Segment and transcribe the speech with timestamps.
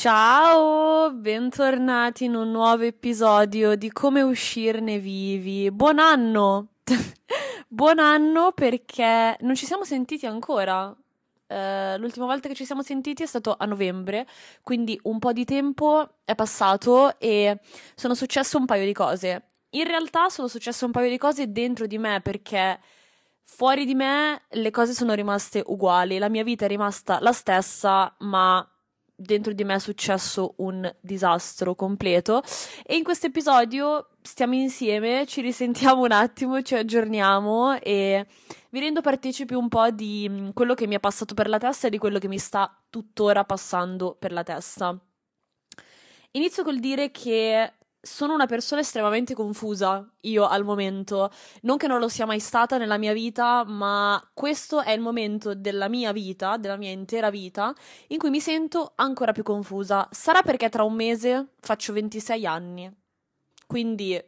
[0.00, 5.70] Ciao, bentornati in un nuovo episodio di Come uscirne vivi.
[5.70, 6.68] Buon anno!
[7.68, 10.86] Buon anno perché non ci siamo sentiti ancora.
[10.86, 14.26] Uh, l'ultima volta che ci siamo sentiti è stato a novembre,
[14.62, 17.58] quindi un po' di tempo è passato e
[17.94, 19.50] sono successe un paio di cose.
[19.72, 22.80] In realtà sono successe un paio di cose dentro di me perché
[23.42, 28.14] fuori di me le cose sono rimaste uguali, la mia vita è rimasta la stessa,
[28.20, 28.66] ma
[29.20, 32.42] dentro di me è successo un disastro completo
[32.84, 38.26] e in questo episodio stiamo insieme, ci risentiamo un attimo, ci aggiorniamo e
[38.70, 41.88] vi rendo partecipi un po' di mm, quello che mi è passato per la testa
[41.88, 44.98] e di quello che mi sta tuttora passando per la testa.
[46.32, 47.72] Inizio col dire che
[48.02, 51.30] sono una persona estremamente confusa io al momento.
[51.62, 55.54] Non che non lo sia mai stata nella mia vita, ma questo è il momento
[55.54, 57.74] della mia vita, della mia intera vita,
[58.08, 60.08] in cui mi sento ancora più confusa.
[60.10, 62.90] Sarà perché tra un mese faccio 26 anni.
[63.66, 64.22] Quindi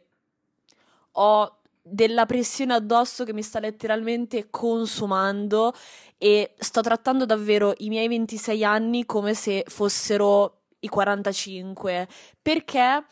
[1.13, 5.73] ho della pressione addosso che mi sta letteralmente consumando
[6.17, 12.07] e sto trattando davvero i miei 26 anni come se fossero i 45
[12.41, 13.03] perché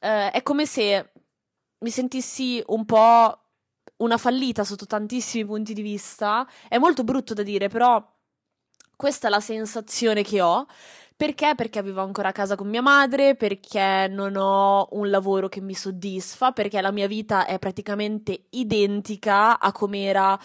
[0.00, 1.12] eh, è come se
[1.78, 3.38] mi sentissi un po'
[3.98, 6.46] una fallita sotto tantissimi punti di vista.
[6.68, 8.04] È molto brutto da dire, però
[8.96, 10.66] questa è la sensazione che ho.
[11.16, 11.52] Perché?
[11.54, 15.74] Perché vivo ancora a casa con mia madre, perché non ho un lavoro che mi
[15.74, 20.38] soddisfa, perché la mia vita è praticamente identica a come era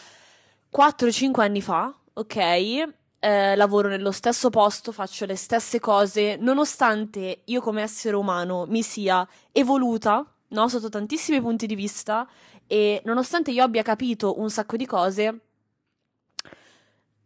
[0.69, 2.93] 4-5 anni fa, ok?
[3.19, 8.81] Eh, lavoro nello stesso posto, faccio le stesse cose, nonostante io come essere umano mi
[8.81, 10.67] sia evoluta, no?
[10.67, 12.27] Sotto tantissimi punti di vista
[12.67, 15.39] e nonostante io abbia capito un sacco di cose,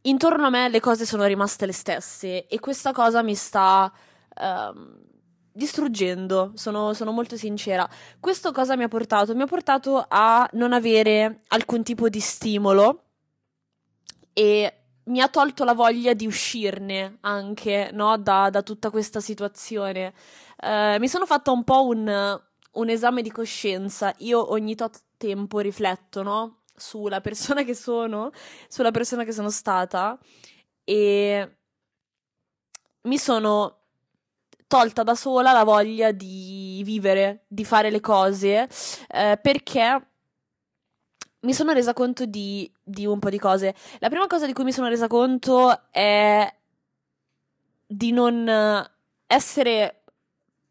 [0.02, 3.92] intorno a me le cose sono rimaste le stesse e questa cosa mi sta
[4.42, 4.98] um,
[5.52, 7.88] distruggendo, sono, sono, molto sincera.
[8.20, 9.36] Questo cosa mi ha portato?
[9.36, 13.04] Mi ha portato a non avere alcun tipo di stimolo
[14.32, 14.79] e
[15.10, 20.14] mi ha tolto la voglia di uscirne anche, no, da, da tutta questa situazione.
[20.62, 22.40] Uh, mi sono fatta un po' un,
[22.72, 24.14] un, esame di coscienza.
[24.20, 28.32] Io ogni tot tempo rifletto, no, sulla persona che sono,
[28.68, 30.18] sulla persona che sono stata
[30.84, 31.58] e
[33.02, 33.78] mi sono
[34.68, 38.70] tolta da sola la voglia di vivere, di fare le cose,
[39.08, 40.09] eh, perché
[41.42, 43.74] mi sono resa conto di, di, un po' di cose.
[44.00, 46.54] La prima cosa di cui mi sono resa conto è
[47.86, 48.88] di non
[49.26, 50.04] essere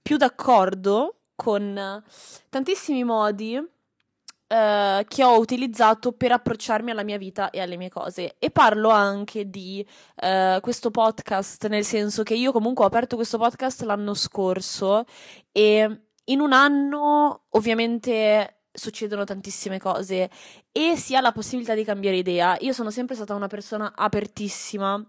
[0.03, 2.03] più d'accordo con
[2.49, 8.37] tantissimi modi uh, che ho utilizzato per approcciarmi alla mia vita e alle mie cose.
[8.39, 9.87] E parlo anche di
[10.17, 15.05] uh, questo podcast, nel senso che io comunque ho aperto questo podcast l'anno scorso
[15.53, 20.31] e in un anno ovviamente succedono tantissime cose
[20.73, 22.57] e si ha la possibilità di cambiare idea.
[22.61, 25.05] Io sono sempre stata una persona apertissima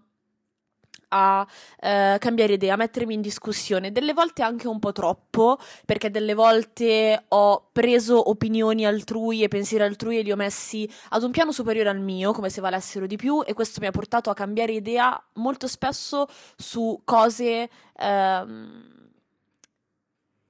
[1.12, 1.46] a
[1.78, 6.34] eh, cambiare idea, a mettermi in discussione, delle volte anche un po' troppo, perché delle
[6.34, 11.52] volte ho preso opinioni altrui e pensieri altrui e li ho messi ad un piano
[11.52, 14.72] superiore al mio, come se valessero di più, e questo mi ha portato a cambiare
[14.72, 16.26] idea molto spesso
[16.56, 18.98] su cose ehm,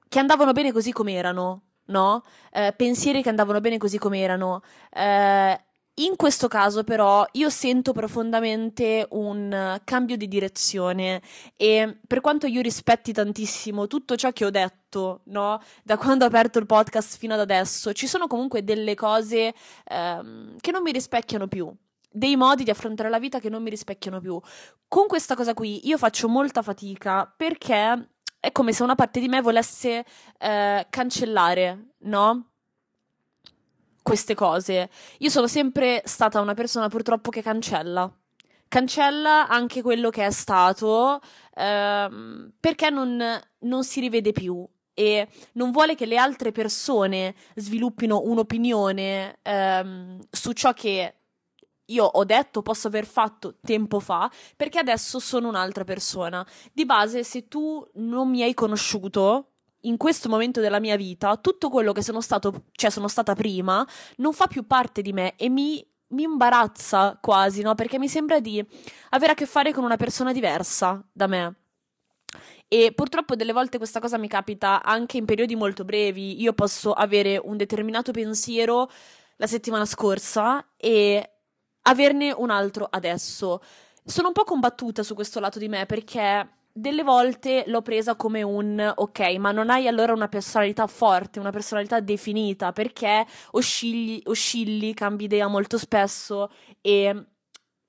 [0.07, 2.23] che andavano bene così come erano no?
[2.51, 4.63] Eh, pensieri che andavano bene così come erano.
[4.91, 5.59] Eh,
[5.95, 11.21] in questo caso, però, io sento profondamente un cambio di direzione
[11.57, 15.61] e per quanto io rispetti tantissimo tutto ciò che ho detto, no?
[15.83, 19.53] Da quando ho aperto il podcast fino ad adesso, ci sono comunque delle cose
[19.85, 21.71] ehm, che non mi rispecchiano più
[22.13, 24.39] dei modi di affrontare la vita che non mi rispecchiano più.
[24.87, 28.09] Con questa cosa qui io faccio molta fatica perché
[28.41, 30.03] è come se una parte di me volesse
[30.39, 32.47] eh, cancellare, no?
[34.01, 34.89] Queste cose.
[35.19, 38.11] Io sono sempre stata una persona purtroppo che cancella.
[38.67, 41.21] Cancella anche quello che è stato
[41.53, 48.21] ehm, perché non, non si rivede più e non vuole che le altre persone sviluppino
[48.23, 51.15] un'opinione ehm, su ciò che
[51.85, 56.45] io ho detto, posso aver fatto tempo fa, perché adesso sono un'altra persona.
[56.71, 59.47] Di base, se tu non mi hai conosciuto
[59.81, 63.85] in questo momento della mia vita, tutto quello che sono stato, cioè sono stata prima,
[64.17, 67.75] non fa più parte di me e mi mi imbarazza quasi, no?
[67.75, 68.61] Perché mi sembra di
[69.09, 71.55] avere a che fare con una persona diversa da me.
[72.67, 76.41] E purtroppo delle volte questa cosa mi capita anche in periodi molto brevi.
[76.41, 78.89] Io posso avere un determinato pensiero
[79.37, 81.30] la settimana scorsa e
[81.83, 83.61] averne un altro adesso.
[84.03, 88.41] Sono un po' combattuta su questo lato di me perché delle volte l'ho presa come
[88.41, 94.93] un ok, ma non hai allora una personalità forte, una personalità definita, perché oscilli, oscilli
[94.93, 96.49] cambi idea molto spesso
[96.79, 97.25] e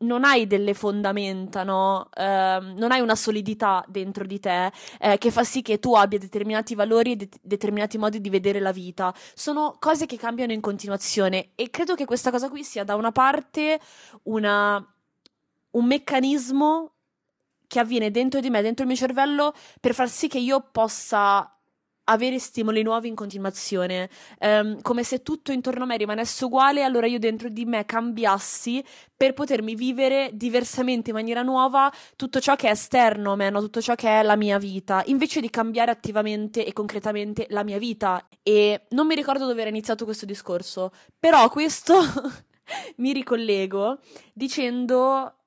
[0.02, 2.08] non hai delle fondamenta, no?
[2.14, 6.18] Eh, non hai una solidità dentro di te eh, che fa sì che tu abbia
[6.18, 9.14] determinati valori e de- determinati modi di vedere la vita.
[9.34, 13.12] Sono cose che cambiano in continuazione e credo che questa cosa qui sia da una
[13.12, 13.80] parte
[14.24, 14.84] una,
[15.70, 16.92] un meccanismo
[17.66, 21.50] che avviene dentro di me, dentro il mio cervello, per far sì che io possa
[22.04, 24.08] avere stimoli nuovi in continuazione,
[24.40, 28.84] um, come se tutto intorno a me rimanesse uguale, allora io dentro di me cambiassi
[29.16, 33.60] per potermi vivere diversamente in maniera nuova tutto ciò che è esterno a me, no?
[33.60, 37.78] tutto ciò che è la mia vita, invece di cambiare attivamente e concretamente la mia
[37.78, 38.26] vita.
[38.42, 41.94] E non mi ricordo dove era iniziato questo discorso, però questo
[42.96, 43.98] mi ricollego
[44.32, 45.41] dicendo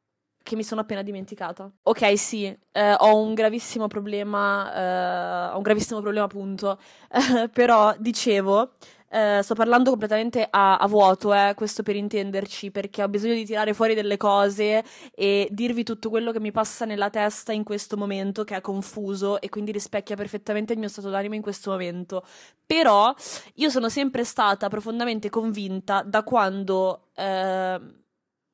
[0.46, 1.72] che mi sono appena dimenticata.
[1.82, 6.78] Ok, sì, eh, ho un gravissimo problema, eh, ho un gravissimo problema appunto,
[7.52, 8.74] però dicevo,
[9.10, 13.44] eh, sto parlando completamente a, a vuoto, eh, questo per intenderci, perché ho bisogno di
[13.44, 14.84] tirare fuori delle cose
[15.16, 19.42] e dirvi tutto quello che mi passa nella testa in questo momento, che è confuso
[19.42, 22.24] e quindi rispecchia perfettamente il mio stato d'animo in questo momento.
[22.68, 23.12] Però
[23.56, 27.80] io sono sempre stata profondamente convinta da quando eh,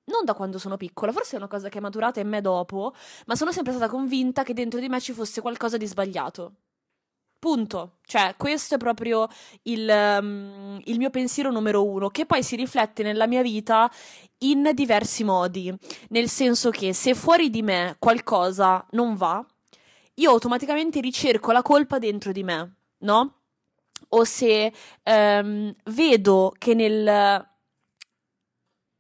[0.06, 2.94] non da quando sono piccola, forse è una cosa che è maturata in me dopo,
[3.26, 6.54] ma sono sempre stata convinta che dentro di me ci fosse qualcosa di sbagliato.
[7.42, 7.98] Punto.
[8.06, 9.28] Cioè, questo è proprio
[9.64, 13.92] il, um, il, mio pensiero numero uno, che poi si riflette nella mia vita
[14.40, 15.74] in diversi modi.
[16.10, 19.44] Nel senso che se fuori di me qualcosa non va,
[20.16, 23.40] io automaticamente ricerco la colpa dentro di me, no?
[24.10, 24.72] O se
[25.04, 27.50] um, vedo che nel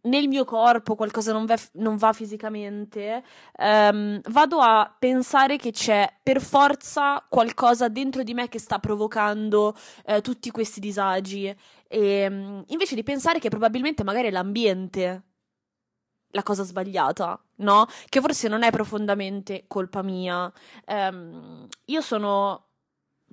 [0.04, 3.24] nel mio corpo qualcosa non va, non va fisicamente,
[3.60, 9.76] um, vado a pensare che c'è per forza qualcosa dentro di me che sta provocando
[10.06, 11.56] uh, tutti questi disagi.
[11.88, 15.24] E, um, invece di pensare che probabilmente magari è l'ambiente
[16.34, 17.86] la cosa sbagliata, no?
[18.08, 20.52] Che forse non è profondamente colpa mia.
[20.88, 22.71] Um, io sono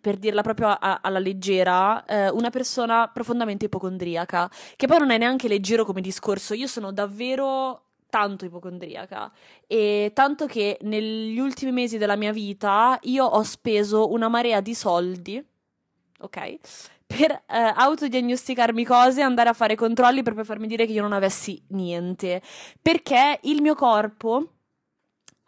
[0.01, 5.19] per dirla proprio a, alla leggera, eh, una persona profondamente ipocondriaca, che poi non è
[5.19, 9.31] neanche leggero come discorso, io sono davvero tanto ipocondriaca
[9.67, 14.75] e tanto che negli ultimi mesi della mia vita io ho speso una marea di
[14.75, 15.45] soldi,
[16.21, 16.57] ok?
[17.07, 21.13] Per eh, autodiagnosticarmi cose, andare a fare controlli per poi farmi dire che io non
[21.13, 22.43] avessi niente,
[22.81, 24.58] perché il mio corpo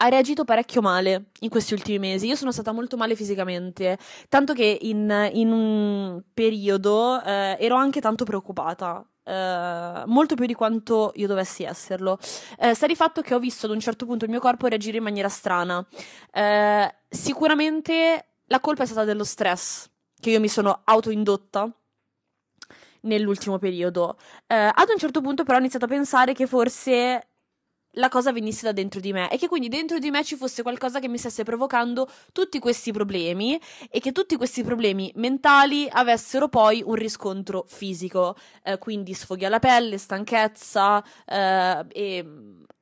[0.03, 2.27] ha reagito parecchio male in questi ultimi mesi.
[2.27, 3.99] Io sono stata molto male fisicamente,
[4.29, 9.05] tanto che in, in un periodo eh, ero anche tanto preoccupata.
[9.23, 12.19] Uh, molto più di quanto io dovessi esserlo.
[12.59, 14.97] Uh, sta di fatto che ho visto ad un certo punto il mio corpo reagire
[14.97, 15.79] in maniera strana.
[15.79, 19.89] Uh, sicuramente la colpa è stata dello stress
[20.19, 21.71] che io mi sono autoindotta
[23.03, 24.17] nell'ultimo periodo.
[24.47, 27.30] ad un certo punto, però, ho iniziato a pensare che forse
[27.95, 30.63] la cosa venisse da dentro di me e che quindi dentro di me ci fosse
[30.63, 33.61] qualcosa che mi stesse provocando tutti questi problemi
[33.91, 39.59] e che tutti questi problemi mentali avessero poi un riscontro fisico, eh, quindi sfoghi alla
[39.59, 42.27] pelle, stanchezza eh, e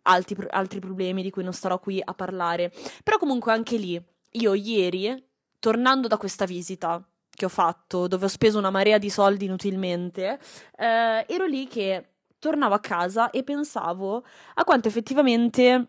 [0.02, 2.72] altri, altri problemi di cui non starò qui a parlare.
[3.02, 4.02] Però comunque anche lì,
[4.32, 5.24] io ieri,
[5.58, 10.38] tornando da questa visita, che ho fatto, dove ho speso una marea di soldi inutilmente,
[10.76, 15.88] eh, ero lì che tornavo a casa e pensavo a quanto effettivamente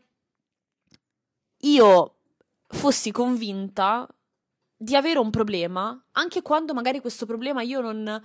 [1.61, 2.15] io
[2.67, 4.07] fossi convinta
[4.77, 8.21] di avere un problema, anche quando magari questo problema io non,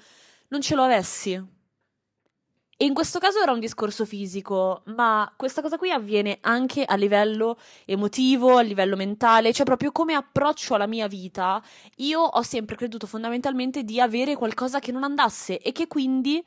[0.49, 1.53] non ce lo avessi.
[2.77, 6.97] E in questo caso era un discorso fisico, ma questa cosa qui avviene anche a
[6.97, 11.63] livello emotivo, a livello mentale, cioè proprio come approccio alla mia vita.
[11.97, 16.45] Io ho sempre creduto fondamentalmente di avere qualcosa che non andasse e che quindi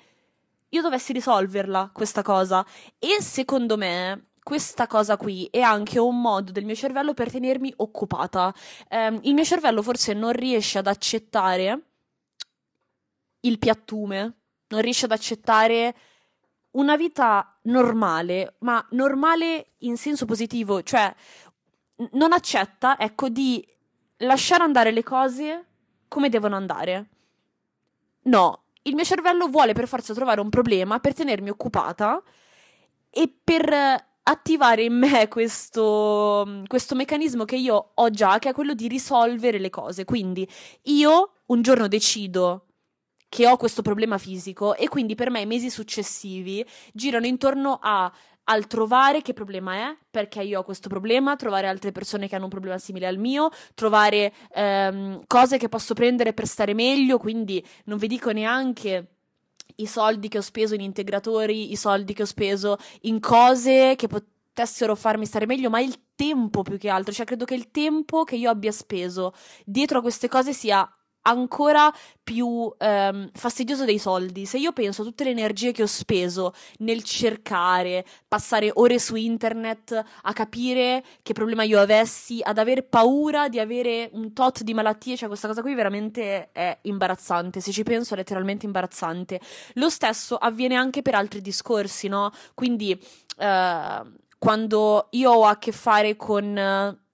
[0.70, 2.66] io dovessi risolverla questa cosa.
[3.00, 7.74] E secondo me questa cosa qui è anche un modo del mio cervello per tenermi
[7.78, 8.54] occupata.
[8.90, 11.82] Um, il mio cervello forse non riesce ad accettare
[13.42, 15.96] il piattume, non riesce ad accettare
[16.72, 21.14] una vita normale, ma normale in senso positivo, cioè
[22.12, 23.66] non accetta, ecco, di
[24.18, 25.66] lasciare andare le cose
[26.08, 27.10] come devono andare.
[28.24, 32.22] No, il mio cervello vuole per forza trovare un problema per tenermi occupata
[33.10, 38.74] e per attivare in me questo, questo meccanismo che io ho già, che è quello
[38.74, 40.04] di risolvere le cose.
[40.04, 40.48] Quindi
[40.84, 42.66] io un giorno decido
[43.30, 48.12] che ho questo problema fisico e quindi per me i mesi successivi girano intorno a
[48.50, 52.46] al trovare che problema è, perché io ho questo problema, trovare altre persone che hanno
[52.46, 57.66] un problema simile al mio, trovare ehm, cose che posso prendere per stare meglio, quindi
[57.86, 59.08] non vi dico neanche
[59.76, 64.08] i soldi che ho speso in integratori, i soldi che ho speso in cose che
[64.08, 68.24] potessero farmi stare meglio, ma il tempo più che altro, cioè credo che il tempo
[68.24, 69.34] che io abbia speso
[69.66, 70.90] dietro a queste cose sia
[71.28, 71.94] ancora
[72.24, 74.46] più ehm, fastidioso dei soldi.
[74.46, 79.16] Se io penso a tutte le energie che ho speso nel cercare, passare ore su
[79.16, 84.74] internet a capire che problema io avessi, ad avere paura di avere un tot di
[84.74, 87.62] malattie, cioè questa cosa qui veramente è imbarazzante.
[87.62, 89.40] Se ci penso è letteralmente imbarazzante.
[89.74, 92.32] Lo stesso avviene anche per altri discorsi, no?
[92.54, 92.92] Quindi
[93.38, 94.02] eh,
[94.38, 97.06] quando io ho a che fare con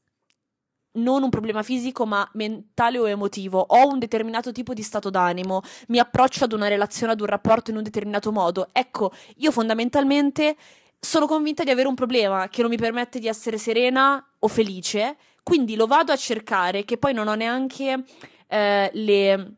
[0.94, 3.60] non un problema fisico, ma mentale o emotivo.
[3.60, 7.72] Ho un determinato tipo di stato d'animo, mi approccio ad una relazione, ad un rapporto
[7.72, 8.70] in un determinato modo.
[8.72, 10.56] Ecco, io fondamentalmente
[11.00, 15.18] sono convinta di avere un problema che non mi permette di essere serena o felice,
[15.44, 18.04] quindi lo vado a cercare, che poi non ho neanche
[18.48, 19.52] eh, le...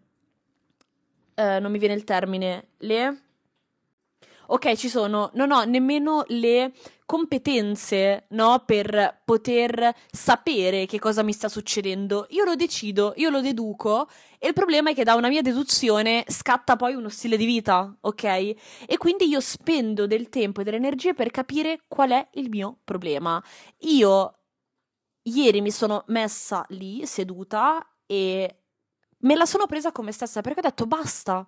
[1.37, 3.19] Eh, non mi viene il termine, le...
[4.47, 6.71] Ok, ci sono, non ho nemmeno le
[7.05, 12.25] competenze, no, per poter sapere che cosa mi sta succedendo.
[12.31, 14.09] Io lo decido, io lo deduco
[14.39, 17.95] e il problema è che da una mia deduzione scatta poi uno stile di vita,
[18.01, 18.23] ok?
[18.23, 22.79] E quindi io spendo del tempo e delle energie per capire qual è il mio
[22.83, 23.41] problema.
[23.79, 24.33] Io
[25.23, 28.59] ieri mi sono messa lì seduta e
[29.19, 31.47] me la sono presa come stessa perché ho detto basta.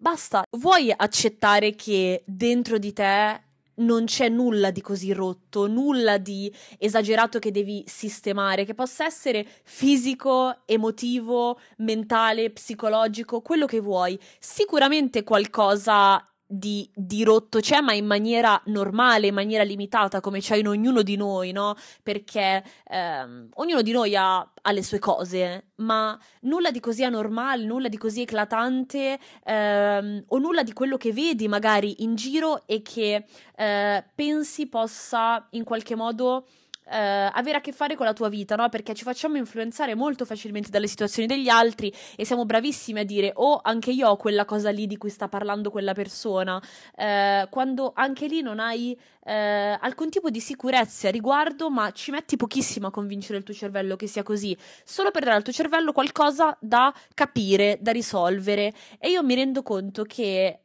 [0.00, 3.47] Basta, vuoi accettare che dentro di te
[3.78, 9.46] non c'è nulla di così rotto, nulla di esagerato che devi sistemare, che possa essere
[9.64, 14.18] fisico, emotivo, mentale, psicologico, quello che vuoi.
[14.38, 20.56] Sicuramente qualcosa di, di, rotto c'è, ma in maniera normale, in maniera limitata, come c'è
[20.56, 21.74] in ognuno di noi, no?
[22.02, 27.64] Perché ehm, ognuno di noi ha, ha, le sue cose, ma nulla di così anormale,
[27.64, 32.80] nulla di così eclatante, ehm, o nulla di quello che vedi magari in giro e
[32.80, 36.46] che eh, pensi possa in qualche modo
[36.90, 38.68] eh, avere a che fare con la tua vita, no?
[38.68, 43.32] Perché ci facciamo influenzare molto facilmente dalle situazioni degli altri e siamo bravissimi a dire
[43.34, 46.60] oh, anche io ho quella cosa lì di cui sta parlando quella persona,
[46.96, 52.10] eh, quando anche lì non hai eh, alcun tipo di sicurezza a riguardo, ma ci
[52.10, 55.52] metti pochissimo a convincere il tuo cervello che sia così, solo per dare al tuo
[55.52, 58.72] cervello qualcosa da capire, da risolvere.
[58.98, 60.60] E io mi rendo conto che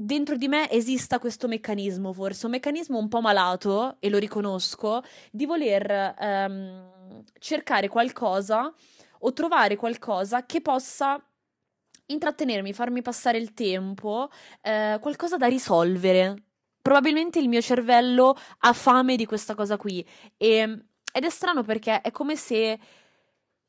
[0.00, 5.02] dentro di me esista questo meccanismo, forse un meccanismo un po' malato, e lo riconosco,
[5.32, 8.72] di voler ehm, cercare qualcosa
[9.20, 11.20] o trovare qualcosa che possa
[12.06, 14.30] intrattenermi, farmi passare il tempo,
[14.62, 16.44] eh, qualcosa da risolvere.
[16.80, 20.60] Probabilmente il mio cervello ha fame di questa cosa qui e,
[21.12, 22.78] ed è strano perché è come se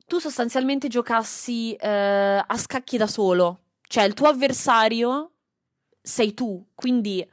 [0.05, 5.31] tu sostanzialmente giocassi eh, a scacchi da solo, cioè il tuo avversario
[6.01, 7.27] sei tu, quindi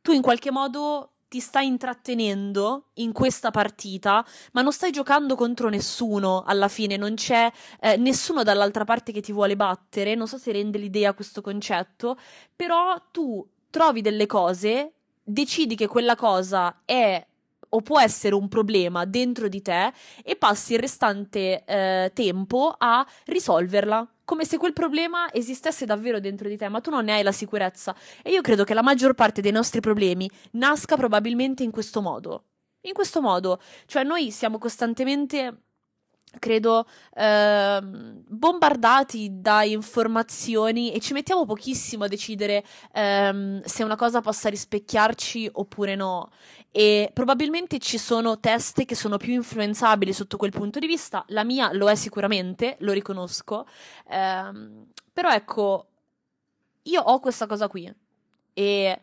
[0.00, 5.68] tu in qualche modo ti stai intrattenendo in questa partita, ma non stai giocando contro
[5.68, 7.50] nessuno alla fine, non c'è
[7.80, 12.18] eh, nessuno dall'altra parte che ti vuole battere, non so se rende l'idea questo concetto,
[12.56, 17.24] però tu trovi delle cose, decidi che quella cosa è
[17.70, 23.06] o può essere un problema dentro di te e passi il restante eh, tempo a
[23.26, 27.24] risolverla come se quel problema esistesse davvero dentro di te, ma tu non ne hai
[27.24, 27.96] la sicurezza.
[28.22, 32.44] E io credo che la maggior parte dei nostri problemi nasca probabilmente in questo modo.
[32.82, 35.62] In questo modo, cioè noi siamo costantemente
[36.38, 44.20] credo, eh, bombardati da informazioni e ci mettiamo pochissimo a decidere ehm, se una cosa
[44.20, 46.30] possa rispecchiarci oppure no.
[46.70, 51.24] E probabilmente ci sono teste che sono più influenzabili sotto quel punto di vista.
[51.28, 53.66] La mia lo è sicuramente, lo riconosco.
[54.08, 55.86] Ehm, però ecco,
[56.82, 57.92] io ho questa cosa qui
[58.52, 59.02] e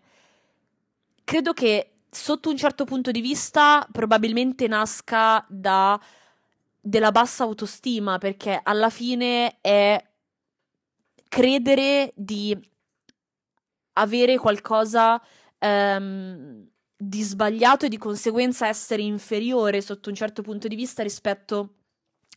[1.23, 5.99] credo che sotto un certo punto di vista probabilmente nasca da
[6.87, 10.01] della bassa autostima, perché alla fine è
[11.27, 12.57] credere di
[13.93, 15.21] avere qualcosa
[15.59, 16.65] um,
[16.95, 21.73] di sbagliato e di conseguenza essere inferiore sotto un certo punto di vista rispetto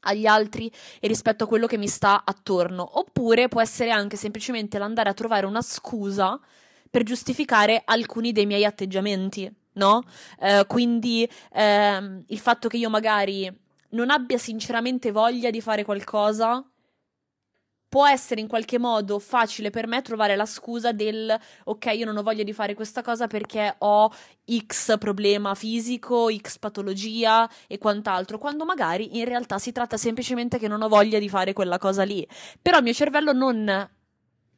[0.01, 2.99] agli altri e rispetto a quello che mi sta attorno.
[2.99, 6.41] Oppure può essere anche semplicemente l'andare a trovare una scusa
[6.91, 10.03] per giustificare alcuni dei miei atteggiamenti, no?
[10.39, 16.65] Uh, quindi uh, il fatto che io magari non abbia sinceramente voglia di fare qualcosa
[17.91, 22.17] può essere in qualche modo facile per me trovare la scusa del ok, io non
[22.17, 24.09] ho voglia di fare questa cosa perché ho
[24.49, 30.69] X problema fisico, X patologia e quant'altro, quando magari in realtà si tratta semplicemente che
[30.69, 32.25] non ho voglia di fare quella cosa lì.
[32.63, 33.91] Però il mio cervello non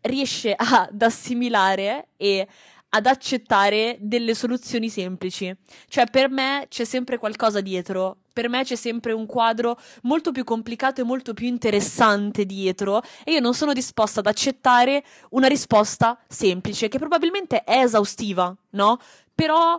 [0.03, 2.47] riesce ad assimilare e
[2.95, 5.55] ad accettare delle soluzioni semplici.
[5.89, 8.19] Cioè, per me c'è sempre qualcosa dietro.
[8.33, 13.33] Per me c'è sempre un quadro molto più complicato e molto più interessante dietro e
[13.33, 18.99] io non sono disposta ad accettare una risposta semplice, che probabilmente è esaustiva, no?
[19.35, 19.79] Però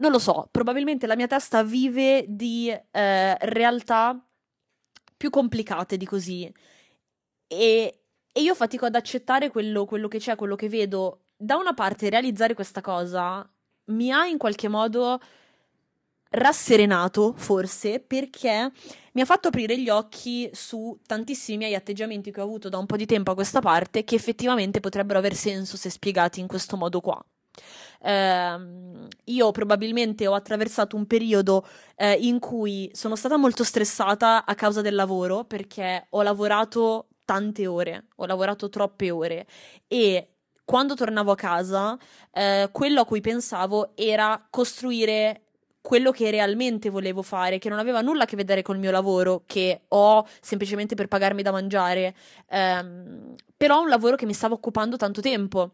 [0.00, 4.18] non lo so, probabilmente la mia testa vive di eh, realtà
[5.16, 6.50] più complicate di così.
[7.46, 8.00] E,
[8.32, 12.10] e io fatico ad accettare quello, quello che c'è, quello che vedo da una parte
[12.10, 13.48] realizzare questa cosa
[13.86, 15.20] mi ha in qualche modo
[16.30, 18.70] rasserenato, forse, perché
[19.12, 22.86] mi ha fatto aprire gli occhi su tantissimi miei atteggiamenti che ho avuto da un
[22.86, 26.76] po' di tempo a questa parte che effettivamente potrebbero aver senso se spiegati in questo
[26.76, 27.24] modo qua.
[28.00, 28.58] Eh,
[29.24, 31.66] io probabilmente ho attraversato un periodo
[31.96, 37.66] eh, in cui sono stata molto stressata a causa del lavoro perché ho lavorato tante
[37.66, 39.46] ore, ho lavorato troppe ore
[39.88, 40.37] e
[40.68, 41.96] quando tornavo a casa,
[42.30, 45.44] eh, quello a cui pensavo era costruire
[45.80, 49.44] quello che realmente volevo fare, che non aveva nulla a che vedere col mio lavoro,
[49.46, 52.14] che ho semplicemente per pagarmi da mangiare,
[52.50, 55.70] ehm, però un lavoro che mi stava occupando tanto tempo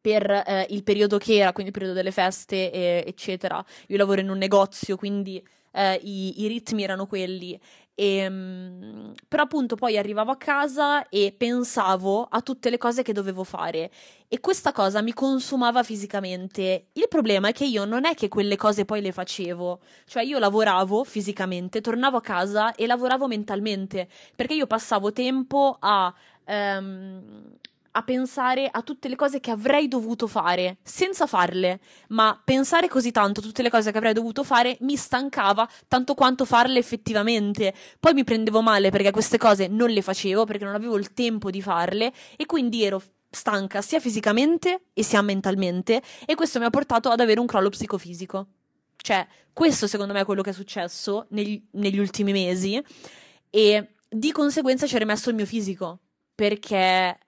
[0.00, 3.64] per eh, il periodo che era, quindi il periodo delle feste, e, eccetera.
[3.86, 5.40] Io lavoro in un negozio, quindi
[5.78, 7.58] eh, i, i, ritmi erano quelli.
[7.94, 13.12] E, ehm, però appunto poi arrivavo a casa e pensavo a tutte le cose che
[13.12, 13.90] dovevo fare.
[14.26, 16.88] E questa cosa mi consumava fisicamente.
[16.94, 20.38] Il problema è che io non è che quelle cose poi le facevo, cioè io
[20.38, 26.12] lavoravo fisicamente, tornavo a casa e lavoravo mentalmente, perché io passavo tempo a
[26.46, 27.56] um,
[27.98, 33.10] a pensare a tutte le cose che avrei dovuto fare senza farle, ma pensare così
[33.10, 37.74] tanto a tutte le cose che avrei dovuto fare mi stancava tanto quanto farle effettivamente.
[37.98, 41.50] Poi mi prendevo male perché queste cose non le facevo perché non avevo il tempo
[41.50, 46.70] di farle e quindi ero stanca sia fisicamente e sia mentalmente e questo mi ha
[46.70, 48.46] portato ad avere un crollo psicofisico.
[48.96, 52.80] Cioè, questo secondo me è quello che è successo negli, negli ultimi mesi
[53.50, 55.98] e di conseguenza ci è rimesso il mio fisico
[56.32, 57.18] perché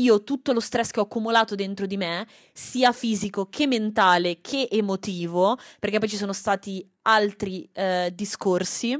[0.00, 4.68] io tutto lo stress che ho accumulato dentro di me, sia fisico che mentale che
[4.70, 8.98] emotivo, perché poi ci sono stati altri eh, discorsi,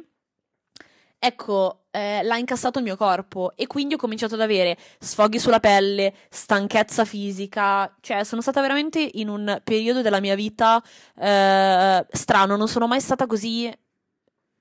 [1.19, 5.61] ecco, eh, l'ha incassato il mio corpo e quindi ho cominciato ad avere sfoghi sulla
[5.61, 10.83] pelle, stanchezza fisica, cioè sono stata veramente in un periodo della mia vita
[11.17, 13.71] eh, strano, non sono mai stata così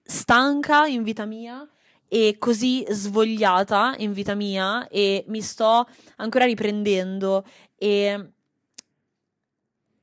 [0.04, 1.68] stanca in vita mia
[2.08, 8.32] e così svogliata in vita mia e mi sto ancora riprendendo e,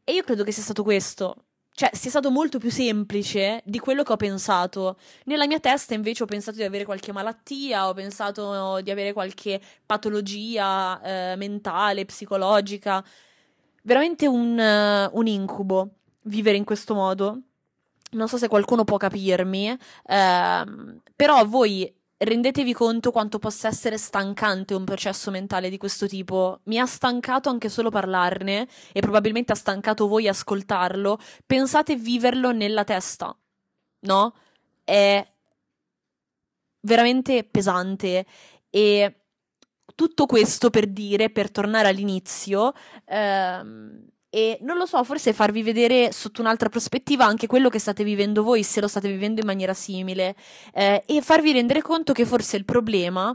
[0.04, 1.36] e io credo che sia stato questo.
[1.76, 4.96] Cioè, sia stato molto più semplice di quello che ho pensato.
[5.24, 9.60] Nella mia testa, invece, ho pensato di avere qualche malattia, ho pensato di avere qualche
[9.84, 13.04] patologia eh, mentale, psicologica.
[13.82, 17.40] Veramente un, uh, un incubo vivere in questo modo
[18.14, 24.74] non so se qualcuno può capirmi, ehm, però voi rendetevi conto quanto possa essere stancante
[24.74, 26.60] un processo mentale di questo tipo.
[26.64, 31.18] Mi ha stancato anche solo parlarne e probabilmente ha stancato voi ascoltarlo.
[31.46, 33.36] Pensate viverlo nella testa,
[34.00, 34.34] no?
[34.84, 35.26] È
[36.80, 38.26] veramente pesante
[38.70, 39.18] e
[39.94, 42.72] tutto questo per dire, per tornare all'inizio,
[43.06, 48.02] ehm, e non lo so, forse farvi vedere sotto un'altra prospettiva anche quello che state
[48.02, 50.34] vivendo voi, se lo state vivendo in maniera simile,
[50.72, 53.32] eh, e farvi rendere conto che forse il problema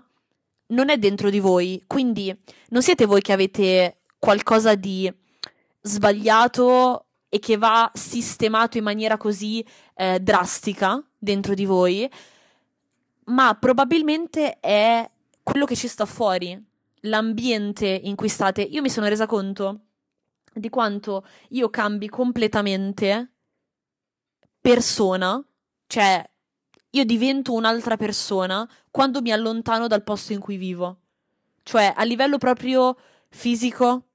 [0.68, 2.38] non è dentro di voi, quindi
[2.72, 5.10] non siete voi che avete qualcosa di
[5.80, 12.12] sbagliato e che va sistemato in maniera così eh, drastica dentro di voi,
[13.28, 15.10] ma probabilmente è
[15.44, 16.62] quello che ci sta fuori,
[17.04, 18.62] l'ambiente in cui state.
[18.62, 19.84] Io mi sono resa conto
[20.60, 23.34] di quanto io cambi completamente
[24.62, 25.43] persona,
[25.88, 26.30] cioè
[26.91, 31.02] io divento un'altra persona quando mi allontano dal posto in cui vivo.
[31.63, 32.98] Cioè, a livello proprio
[33.30, 34.08] fisico,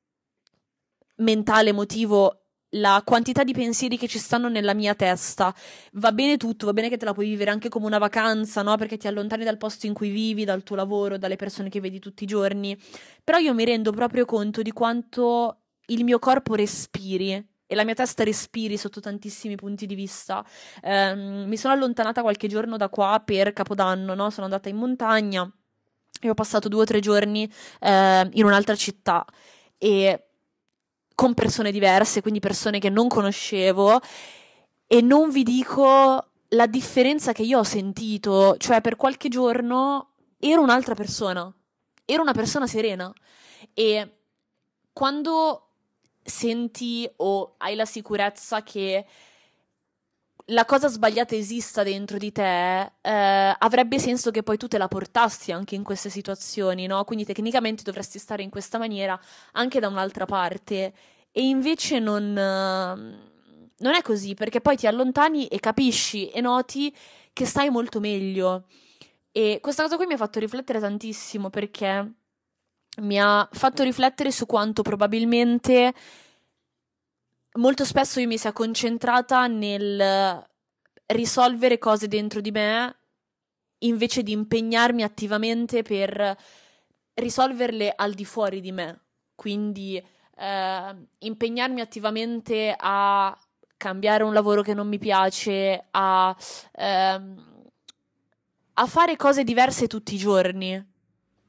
[1.17, 5.55] mentale, emotivo, la quantità di pensieri che ci stanno nella mia testa.
[5.93, 8.77] Va bene tutto, va bene che te la puoi vivere anche come una vacanza, no?
[8.77, 11.99] Perché ti allontani dal posto in cui vivi, dal tuo lavoro, dalle persone che vedi
[12.01, 12.77] tutti i giorni.
[13.23, 17.33] Però io mi rendo proprio conto di quanto il mio corpo respiri
[17.67, 20.45] e la mia testa respiri sotto tantissimi punti di vista.
[20.83, 24.31] Um, mi sono allontanata qualche giorno da qua per Capodanno, no?
[24.31, 25.51] Sono andata in montagna
[26.21, 29.25] e ho passato due o tre giorni eh, in un'altra città
[29.77, 30.27] e
[31.15, 34.01] con persone diverse, quindi persone che non conoscevo
[34.87, 40.63] e non vi dico la differenza che io ho sentito, cioè per qualche giorno ero
[40.63, 41.53] un'altra persona,
[42.05, 43.13] ero una persona serena
[43.73, 44.19] e
[44.93, 45.64] quando
[46.25, 49.05] senti o hai la sicurezza che
[50.49, 54.89] la cosa sbagliata esista dentro di te, eh, avrebbe senso che poi tu te la
[54.89, 57.05] portassi anche in queste situazioni, no?
[57.05, 59.19] Quindi tecnicamente dovresti stare in questa maniera
[59.53, 60.93] anche da un'altra parte.
[61.33, 66.95] E invece non, non è così, perché poi ti allontani e capisci e noti
[67.33, 68.65] che stai molto meglio.
[69.33, 72.13] E questa cosa qui mi ha fatto riflettere tantissimo perché
[72.99, 75.93] mi ha fatto riflettere su quanto probabilmente
[77.57, 80.45] molto spesso io mi sia concentrata nel
[81.07, 82.97] risolvere cose dentro di me
[83.79, 86.37] invece di impegnarmi attivamente per
[87.15, 89.01] risolverle al di fuori di me.
[89.35, 90.03] Quindi
[90.37, 93.37] eh, impegnarmi attivamente a
[93.77, 96.35] cambiare un lavoro che non mi piace, a,
[96.73, 97.71] ehm,
[98.75, 100.93] a fare cose diverse tutti i giorni.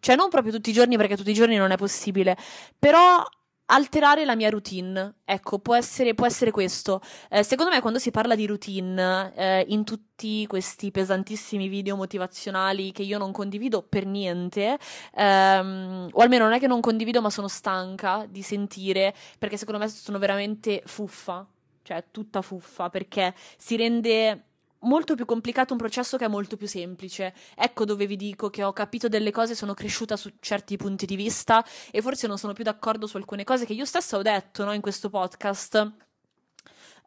[0.05, 2.37] Cioè, non proprio tutti i giorni perché tutti i giorni non è possibile,
[2.77, 3.23] però
[3.65, 5.15] alterare la mia routine.
[5.25, 7.01] Ecco, può essere, può essere questo.
[7.27, 12.91] Eh, secondo me, quando si parla di routine, eh, in tutti questi pesantissimi video motivazionali
[12.91, 14.77] che io non condivido per niente,
[15.15, 19.79] ehm, o almeno non è che non condivido, ma sono stanca di sentire, perché secondo
[19.79, 21.47] me sono veramente fuffa.
[21.81, 24.49] Cioè, tutta fuffa, perché si rende
[24.85, 27.33] molto più complicato un processo che è molto più semplice.
[27.55, 31.15] Ecco dove vi dico che ho capito delle cose, sono cresciuta su certi punti di
[31.15, 34.63] vista e forse non sono più d'accordo su alcune cose che io stessa ho detto
[34.63, 36.14] no, in questo podcast.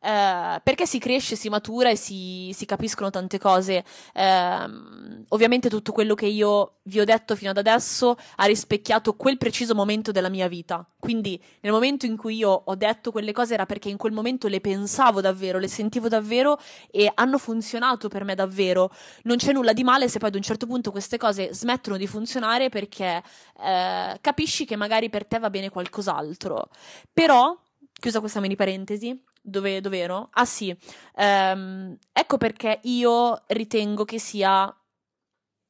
[0.00, 3.84] Eh, perché si cresce, si matura e si, si capiscono tante cose.
[4.14, 4.66] Eh,
[5.28, 9.74] ovviamente tutto quello che io vi ho detto fino ad adesso ha rispecchiato quel preciso
[9.74, 10.87] momento della mia vita.
[10.98, 14.48] Quindi nel momento in cui io ho detto quelle cose era perché in quel momento
[14.48, 16.58] le pensavo davvero, le sentivo davvero
[16.90, 18.90] e hanno funzionato per me davvero.
[19.24, 22.06] Non c'è nulla di male se poi ad un certo punto queste cose smettono di
[22.06, 23.22] funzionare perché
[23.62, 26.68] eh, capisci che magari per te va bene qualcos'altro.
[27.12, 27.56] Però,
[27.92, 30.28] chiusa questa mini parentesi, dove, dove ero?
[30.32, 30.76] Ah sì,
[31.16, 34.72] um, ecco perché io ritengo che sia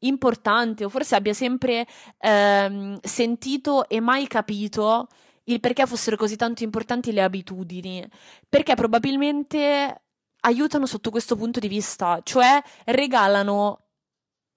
[0.01, 1.87] importante o forse abbia sempre
[2.21, 5.09] um, sentito e mai capito
[5.45, 8.07] il perché fossero così tanto importanti le abitudini,
[8.49, 10.03] perché probabilmente
[10.41, 13.81] aiutano sotto questo punto di vista, cioè regalano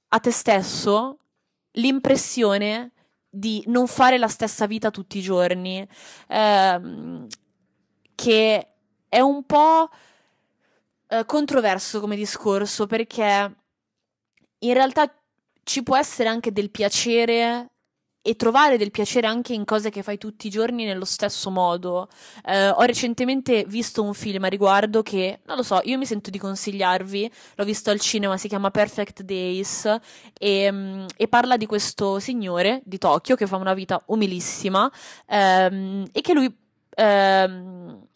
[0.10, 1.17] a te stesso
[1.71, 2.91] l'impressione
[3.29, 5.88] di non fare la stessa vita tutti i giorni,
[6.27, 7.27] ehm,
[8.13, 8.67] che
[9.12, 9.89] è un po'
[11.10, 13.56] eh, controverso come discorso perché
[14.60, 15.13] in realtà
[15.63, 17.71] ci può essere anche del piacere
[18.21, 22.08] e trovare del piacere anche in cose che fai tutti i giorni nello stesso modo.
[22.45, 26.30] Eh, ho recentemente visto un film a riguardo che, non lo so, io mi sento
[26.30, 29.93] di consigliarvi, l'ho visto al cinema, si chiama Perfect Days
[30.39, 34.89] e, mm, e parla di questo signore di Tokyo che fa una vita umilissima
[35.28, 36.56] ehm, e che lui...
[36.95, 38.08] Ehm,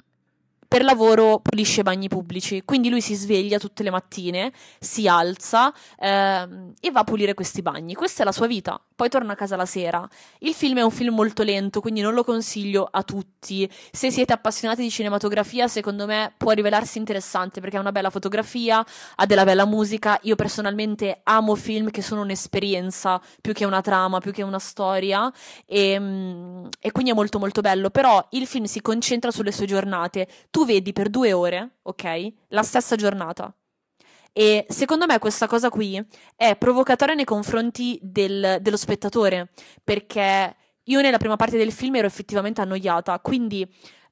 [0.76, 6.74] per lavoro pulisce bagni pubblici, quindi lui si sveglia tutte le mattine, si alza ehm,
[6.82, 7.94] e va a pulire questi bagni.
[7.94, 10.06] Questa è la sua vita, poi torna a casa la sera.
[10.40, 13.70] Il film è un film molto lento, quindi non lo consiglio a tutti.
[13.90, 18.86] Se siete appassionati di cinematografia, secondo me può rivelarsi interessante perché ha una bella fotografia,
[19.16, 20.20] ha della bella musica.
[20.24, 25.32] Io personalmente amo film che sono un'esperienza più che una trama, più che una storia
[25.66, 27.90] e, ehm, e quindi è molto molto bello.
[27.90, 32.64] Però il film si concentra sulle sue giornate tu vedi per due ore, ok, la
[32.64, 33.56] stessa giornata.
[34.34, 36.04] E secondo me questa cosa qui
[36.36, 39.52] è provocatoria nei confronti del, dello spettatore,
[39.84, 43.62] perché io nella prima parte del film ero effettivamente annoiata, quindi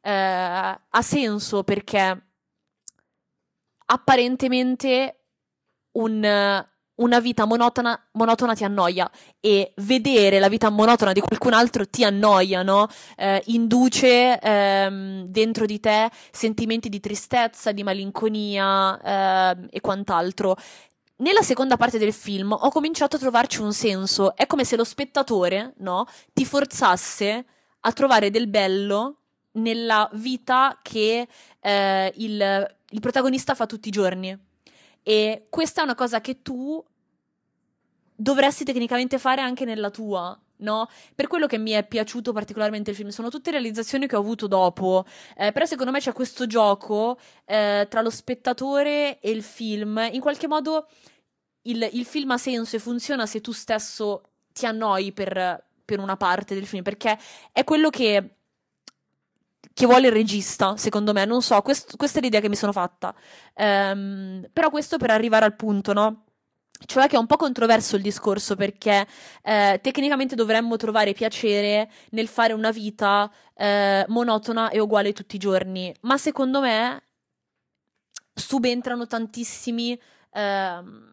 [0.01, 2.27] eh, ha senso perché
[3.85, 5.25] apparentemente
[5.93, 11.87] un, una vita monotona, monotona, ti annoia e vedere la vita monotona di qualcun altro
[11.87, 12.87] ti annoia, no?
[13.15, 20.55] Eh, induce ehm, dentro di te sentimenti di tristezza, di malinconia eh, e quant'altro.
[21.17, 24.83] Nella seconda parte del film ho cominciato a trovarci un senso, è come se lo
[24.83, 27.45] spettatore, no, ti forzasse
[27.81, 29.17] a trovare del bello
[29.53, 31.27] nella vita che
[31.59, 34.37] eh, il, il protagonista fa tutti i giorni.
[35.03, 36.83] E questa è una cosa che tu
[38.15, 40.37] dovresti tecnicamente fare anche nella tua.
[40.55, 40.87] No?
[41.13, 44.47] Per quello che mi è piaciuto particolarmente il film, sono tutte realizzazioni che ho avuto
[44.47, 50.09] dopo, eh, però secondo me c'è questo gioco eh, tra lo spettatore e il film.
[50.11, 50.87] In qualche modo
[51.63, 56.15] il, il film ha senso e funziona se tu stesso ti annoi per, per una
[56.15, 57.17] parte del film, perché
[57.51, 58.35] è quello che
[59.73, 62.71] che vuole il regista, secondo me, non so, quest- questa è l'idea che mi sono
[62.71, 63.13] fatta.
[63.55, 66.25] Um, però questo per arrivare al punto, no?
[66.85, 69.07] Cioè che è un po' controverso il discorso perché
[69.41, 75.39] eh, tecnicamente dovremmo trovare piacere nel fare una vita eh, monotona e uguale tutti i
[75.39, 77.03] giorni, ma secondo me
[78.33, 79.99] subentrano tantissimi...
[80.31, 81.11] Eh,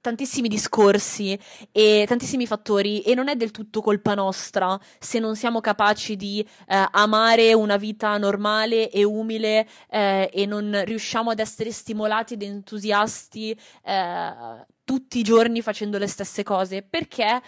[0.00, 1.38] tantissimi discorsi
[1.72, 6.40] e tantissimi fattori e non è del tutto colpa nostra se non siamo capaci di
[6.66, 12.42] eh, amare una vita normale e umile eh, e non riusciamo ad essere stimolati ed
[12.42, 17.42] entusiasti eh, tutti i giorni facendo le stesse cose perché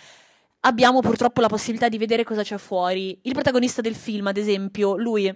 [0.61, 3.19] abbiamo purtroppo la possibilità di vedere cosa c'è fuori.
[3.23, 5.35] Il protagonista del film, ad esempio, lui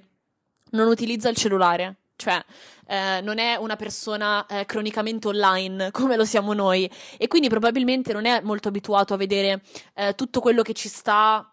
[0.71, 2.43] non utilizza il cellulare cioè
[2.87, 6.91] eh, non è una persona eh, cronicamente online come lo siamo noi.
[7.17, 9.63] E quindi probabilmente non è molto abituato a vedere
[9.95, 11.49] eh, tutto quello che ci sta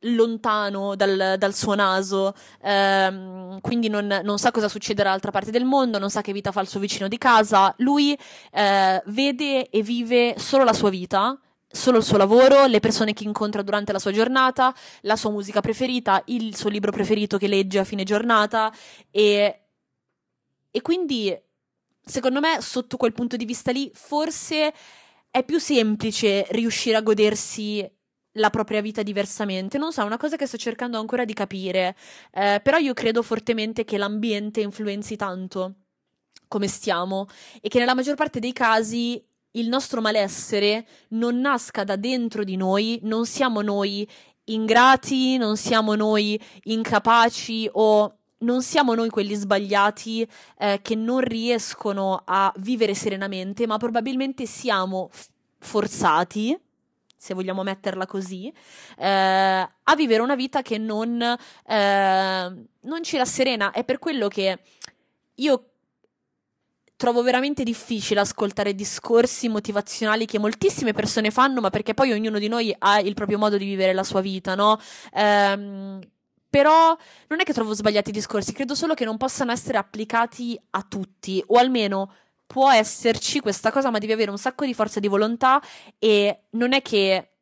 [0.00, 5.64] lontano dal, dal suo naso, ehm, quindi non, non, sa cosa succede dall'altra parte del
[5.64, 8.16] mondo, non sa che vita fa il suo vicino di casa, lui
[8.52, 11.38] eh, vede e vive solo la sua vita
[11.68, 15.60] solo il suo lavoro, le persone che incontra durante la sua giornata, la sua musica
[15.60, 18.72] preferita, il suo libro preferito che legge a fine giornata
[19.10, 19.65] e
[20.76, 21.34] e quindi,
[22.04, 24.74] secondo me, sotto quel punto di vista lì, forse
[25.30, 27.90] è più semplice riuscire a godersi
[28.32, 29.78] la propria vita diversamente.
[29.78, 31.96] Non so, è una cosa che sto cercando ancora di capire.
[32.30, 35.76] Eh, però io credo fortemente che l'ambiente influenzi tanto
[36.46, 37.26] come stiamo
[37.62, 42.56] e che nella maggior parte dei casi il nostro malessere non nasca da dentro di
[42.56, 44.06] noi, non siamo noi
[44.44, 52.22] ingrati, non siamo noi incapaci o non siamo noi quelli sbagliati eh, che non riescono
[52.24, 56.58] a vivere serenamente, ma probabilmente siamo f- forzati,
[57.16, 58.52] se vogliamo metterla così,
[58.98, 63.70] eh, a vivere una vita che non, eh, non ci rasserena.
[63.70, 64.58] È per quello che
[65.36, 65.70] io
[66.96, 72.48] trovo veramente difficile ascoltare discorsi motivazionali che moltissime persone fanno, ma perché poi ognuno di
[72.48, 74.78] noi ha il proprio modo di vivere la sua vita, no?
[75.12, 76.00] Ehm,
[76.56, 80.58] però non è che trovo sbagliati i discorsi, credo solo che non possano essere applicati
[80.70, 82.10] a tutti, o almeno
[82.46, 85.60] può esserci questa cosa, ma devi avere un sacco di forza di volontà
[85.98, 87.32] e non è che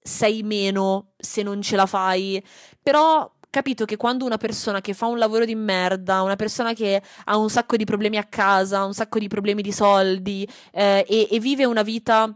[0.00, 2.40] sei meno se non ce la fai,
[2.80, 7.02] però capito che quando una persona che fa un lavoro di merda, una persona che
[7.24, 11.26] ha un sacco di problemi a casa, un sacco di problemi di soldi eh, e,
[11.32, 12.32] e vive una vita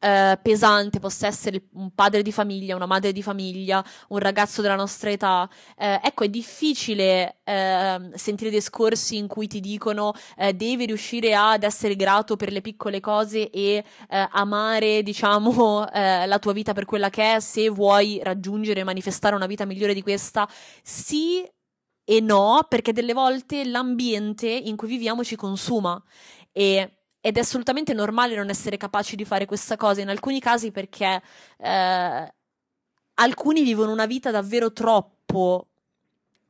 [0.00, 4.74] eh, pesante possa essere un padre di famiglia, una madre di famiglia, un ragazzo della
[4.74, 10.86] nostra età, eh, ecco, è difficile eh, sentire discorsi in cui ti dicono eh, devi
[10.86, 16.52] riuscire ad essere grato per le piccole cose e eh, amare, diciamo, eh, la tua
[16.52, 20.48] vita per quella che è, se vuoi raggiungere e manifestare una vita migliore di questa.
[20.82, 21.44] Sì,
[22.08, 26.00] e no, perché delle volte l'ambiente in cui viviamo ci consuma
[26.52, 26.95] e
[27.26, 31.20] ed è assolutamente normale non essere capaci di fare questa cosa in alcuni casi perché
[31.58, 32.34] eh,
[33.14, 35.66] alcuni vivono una vita davvero troppo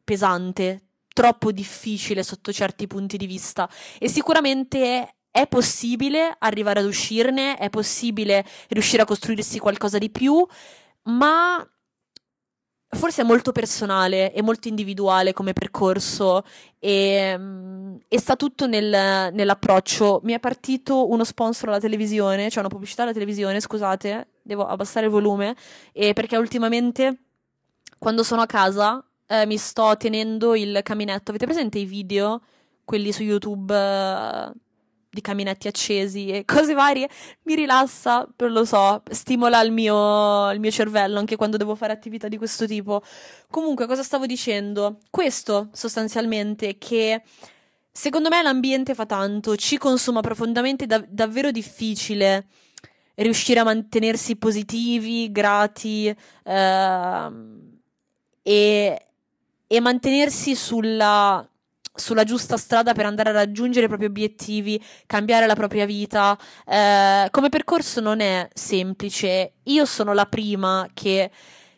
[0.04, 0.82] pesante,
[1.14, 3.66] troppo difficile sotto certi punti di vista.
[3.98, 10.46] E sicuramente è possibile arrivare ad uscirne, è possibile riuscire a costruirsi qualcosa di più,
[11.04, 11.66] ma
[12.88, 16.44] forse è molto personale e molto individuale come percorso
[16.78, 20.20] e, um, e sta tutto nel, nell'approccio.
[20.24, 25.06] Mi è partito uno sponsor alla televisione, cioè una pubblicità alla televisione, scusate, devo abbassare
[25.06, 25.56] il volume,
[25.92, 27.18] perché ultimamente
[27.98, 31.30] quando sono a casa eh, mi sto tenendo il caminetto.
[31.30, 32.42] Avete presente i video,
[32.84, 33.74] quelli su YouTube?
[33.74, 34.52] Eh,
[35.16, 37.08] di caminetti accesi e cose varie,
[37.44, 42.28] mi rilassa, lo so, stimola il mio, il mio cervello anche quando devo fare attività
[42.28, 43.02] di questo tipo.
[43.50, 44.98] Comunque, cosa stavo dicendo?
[45.10, 47.22] Questo sostanzialmente che
[47.90, 52.46] secondo me l'ambiente fa tanto, ci consuma profondamente, è da- davvero difficile
[53.14, 57.30] riuscire a mantenersi positivi, grati eh,
[58.42, 59.06] e,
[59.66, 61.48] e mantenersi sulla
[61.96, 66.38] sulla giusta strada per andare a raggiungere i propri obiettivi, cambiare la propria vita.
[66.66, 69.54] Eh, come percorso non è semplice.
[69.64, 71.30] Io sono la prima che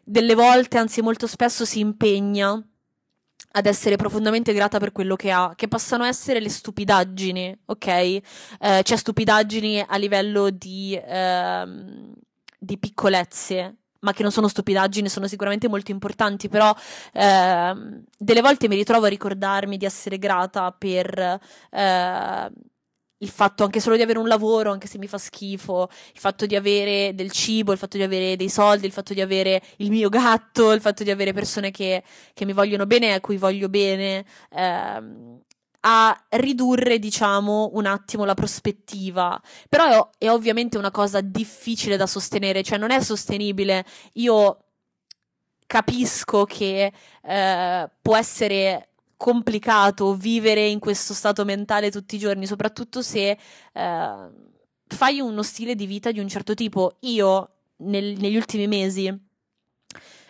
[0.04, 2.62] delle volte, anzi molto spesso, si impegna
[3.52, 7.86] ad essere profondamente grata per quello che ha, che possano essere le stupidaggini, ok?
[7.86, 8.22] Eh,
[8.82, 12.12] cioè stupidaggini a livello di, ehm,
[12.58, 16.74] di piccolezze, ma che non sono stupidaggini, sono sicuramente molto importanti, però
[17.12, 17.74] eh,
[18.16, 21.38] delle volte mi ritrovo a ricordarmi di essere grata per
[21.70, 22.52] eh,
[23.20, 26.46] il fatto anche solo di avere un lavoro, anche se mi fa schifo, il fatto
[26.46, 29.90] di avere del cibo, il fatto di avere dei soldi, il fatto di avere il
[29.90, 33.68] mio gatto, il fatto di avere persone che, che mi vogliono bene, a cui voglio
[33.68, 35.40] bene, ehm,
[35.80, 39.40] a ridurre, diciamo, un attimo la prospettiva.
[39.68, 43.84] Però è, è ovviamente una cosa difficile da sostenere, cioè non è sostenibile.
[44.14, 44.64] Io
[45.66, 53.02] capisco che eh, può essere complicato vivere in questo stato mentale tutti i giorni, soprattutto
[53.02, 53.36] se
[53.72, 54.28] eh,
[54.86, 56.96] fai uno stile di vita di un certo tipo.
[57.00, 59.06] Io nel, negli ultimi mesi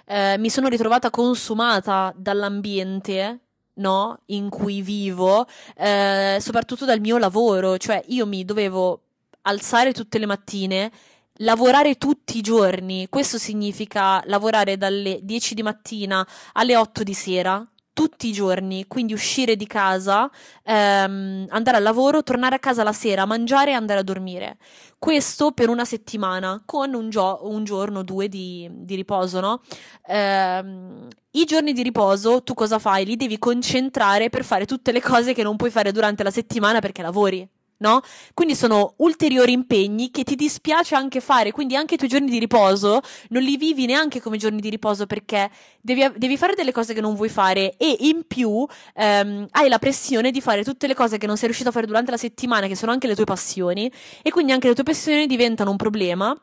[0.06, 3.40] eh, mi sono ritrovata consumata dall'ambiente.
[3.78, 9.02] No, in cui vivo, eh, soprattutto dal mio lavoro, cioè io mi dovevo
[9.42, 10.90] alzare tutte le mattine,
[11.38, 13.08] lavorare tutti i giorni.
[13.08, 17.64] Questo significa lavorare dalle 10 di mattina alle 8 di sera,
[17.98, 20.30] tutti i giorni, quindi uscire di casa,
[20.62, 24.58] ehm, andare al lavoro, tornare a casa la sera, mangiare e andare a dormire.
[25.00, 29.62] Questo per una settimana, con un, gio- un giorno o due di, di riposo, no?
[30.06, 33.04] Ehm, I giorni di riposo tu cosa fai?
[33.04, 36.78] Li devi concentrare per fare tutte le cose che non puoi fare durante la settimana
[36.78, 38.00] perché lavori no?
[38.34, 42.38] Quindi sono ulteriori impegni che ti dispiace anche fare, quindi anche i tuoi giorni di
[42.38, 46.94] riposo non li vivi neanche come giorni di riposo perché devi, devi fare delle cose
[46.94, 50.94] che non vuoi fare e in più ehm, hai la pressione di fare tutte le
[50.94, 53.24] cose che non sei riuscito a fare durante la settimana, che sono anche le tue
[53.24, 53.90] passioni,
[54.22, 56.36] e quindi anche le tue passioni diventano un problema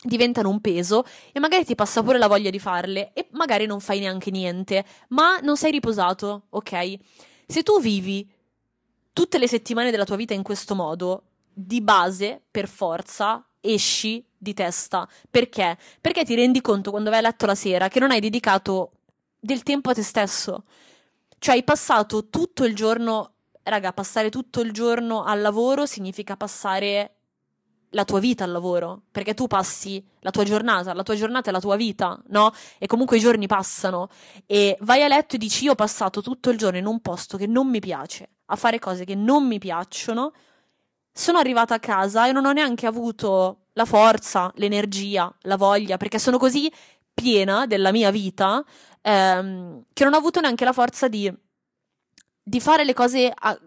[0.00, 3.80] diventano un peso e magari ti passa pure la voglia di farle e magari non
[3.80, 6.94] fai neanche niente, ma non sei riposato, ok?
[7.46, 8.24] Se tu vivi
[9.18, 14.54] tutte le settimane della tua vita in questo modo, di base, per forza, esci di
[14.54, 15.08] testa.
[15.28, 15.76] Perché?
[16.00, 18.92] Perché ti rendi conto quando vai a letto la sera che non hai dedicato
[19.40, 20.62] del tempo a te stesso.
[21.36, 23.32] Cioè hai passato tutto il giorno,
[23.64, 27.14] raga, passare tutto il giorno al lavoro significa passare
[27.88, 31.52] la tua vita al lavoro, perché tu passi la tua giornata, la tua giornata è
[31.52, 32.52] la tua vita, no?
[32.78, 34.10] E comunque i giorni passano
[34.46, 37.36] e vai a letto e dici io ho passato tutto il giorno in un posto
[37.36, 40.32] che non mi piace, a fare cose che non mi piacciono,
[41.12, 46.18] sono arrivata a casa e non ho neanche avuto la forza, l'energia, la voglia, perché
[46.18, 46.70] sono così
[47.12, 48.64] piena della mia vita
[49.02, 51.32] ehm, che non ho avuto neanche la forza di,
[52.42, 53.58] di fare le cose a,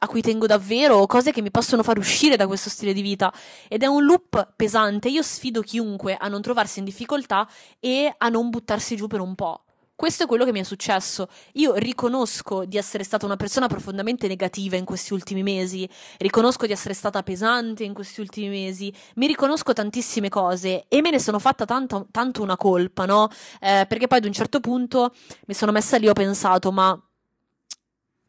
[0.00, 3.32] a cui tengo davvero cose che mi possono far uscire da questo stile di vita
[3.68, 5.08] ed è un loop pesante.
[5.08, 7.48] Io sfido chiunque a non trovarsi in difficoltà
[7.80, 9.64] e a non buttarsi giù per un po'.
[9.98, 11.28] Questo è quello che mi è successo.
[11.54, 16.72] Io riconosco di essere stata una persona profondamente negativa in questi ultimi mesi, riconosco di
[16.72, 21.40] essere stata pesante in questi ultimi mesi, mi riconosco tantissime cose e me ne sono
[21.40, 23.28] fatta tanto, tanto una colpa, no?
[23.60, 25.12] Eh, perché poi ad un certo punto
[25.46, 26.96] mi sono messa lì e ho pensato, ma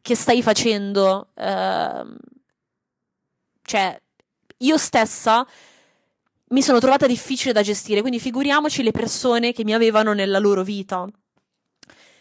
[0.02, 1.28] che stai facendo?
[1.36, 2.16] Uh,
[3.62, 4.02] cioè,
[4.58, 5.46] io stessa
[6.48, 10.64] mi sono trovata difficile da gestire, quindi figuriamoci le persone che mi avevano nella loro
[10.64, 11.08] vita.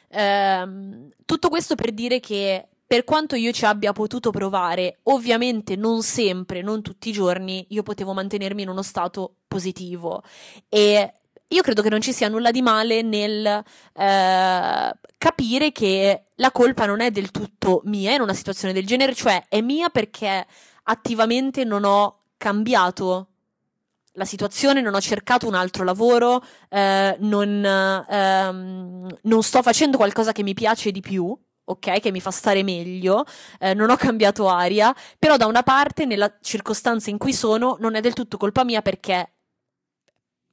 [0.09, 6.03] Uh, tutto questo per dire che per quanto io ci abbia potuto provare, ovviamente non
[6.03, 10.23] sempre, non tutti i giorni, io potevo mantenermi in uno stato positivo.
[10.71, 11.12] E
[11.49, 16.87] io credo che non ci sia nulla di male nel eh, capire che la colpa
[16.87, 20.47] non è del tutto mia in una situazione del genere, cioè è mia perché
[20.85, 23.29] attivamente non ho cambiato
[24.19, 30.33] la situazione, non ho cercato un altro lavoro, eh, non, ehm, non, sto facendo qualcosa
[30.33, 31.37] che mi piace di più.
[31.71, 33.27] Ok, che mi fa stare meglio,
[33.59, 37.95] eh, non ho cambiato aria, però da una parte, nella circostanza in cui sono, non
[37.95, 39.35] è del tutto colpa mia perché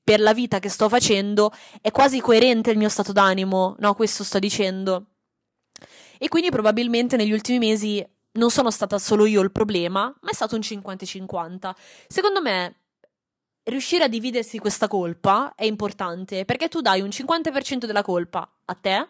[0.03, 1.51] per la vita che sto facendo
[1.81, 3.93] è quasi coerente il mio stato d'animo, no?
[3.93, 5.05] Questo sto dicendo.
[6.17, 10.33] E quindi probabilmente negli ultimi mesi non sono stata solo io il problema, ma è
[10.33, 11.73] stato un 50-50.
[12.07, 12.84] Secondo me
[13.65, 18.73] riuscire a dividersi questa colpa è importante perché tu dai un 50% della colpa a
[18.73, 19.07] te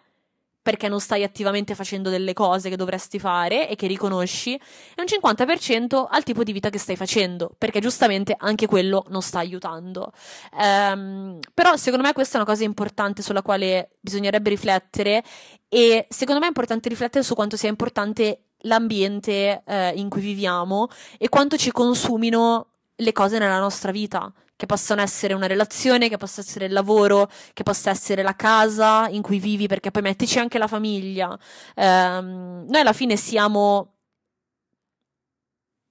[0.65, 4.59] perché non stai attivamente facendo delle cose che dovresti fare e che riconosci, e
[4.97, 9.37] un 50% al tipo di vita che stai facendo, perché giustamente anche quello non sta
[9.37, 10.11] aiutando.
[10.59, 15.23] Um, però secondo me questa è una cosa importante sulla quale bisognerebbe riflettere
[15.69, 20.87] e secondo me è importante riflettere su quanto sia importante l'ambiente eh, in cui viviamo
[21.19, 26.17] e quanto ci consumino le cose nella nostra vita che possono essere una relazione, che
[26.17, 30.39] possa essere il lavoro, che possa essere la casa in cui vivi, perché poi mettici
[30.39, 31.37] anche la famiglia.
[31.75, 33.95] Um, noi alla fine siamo,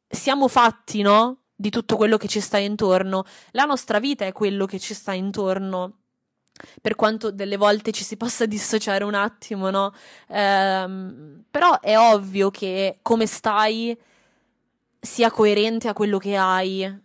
[0.08, 1.40] siamo fatti, no?
[1.54, 3.24] Di tutto quello che ci sta intorno.
[3.50, 5.98] La nostra vita è quello che ci sta intorno.
[6.80, 9.92] Per quanto delle volte ci si possa dissociare un attimo, no?
[10.28, 13.96] Um, però è ovvio che come stai
[15.00, 17.02] sia coerente a quello che hai.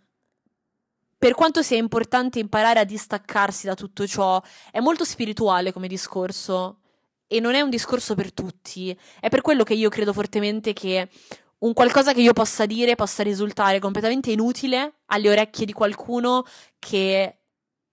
[1.20, 4.40] Per quanto sia importante imparare a distaccarsi da tutto ciò,
[4.70, 6.78] è molto spirituale come discorso
[7.26, 8.98] e non è un discorso per tutti.
[9.20, 11.10] È per quello che io credo fortemente che
[11.58, 16.42] un qualcosa che io possa dire possa risultare completamente inutile alle orecchie di qualcuno
[16.78, 17.40] che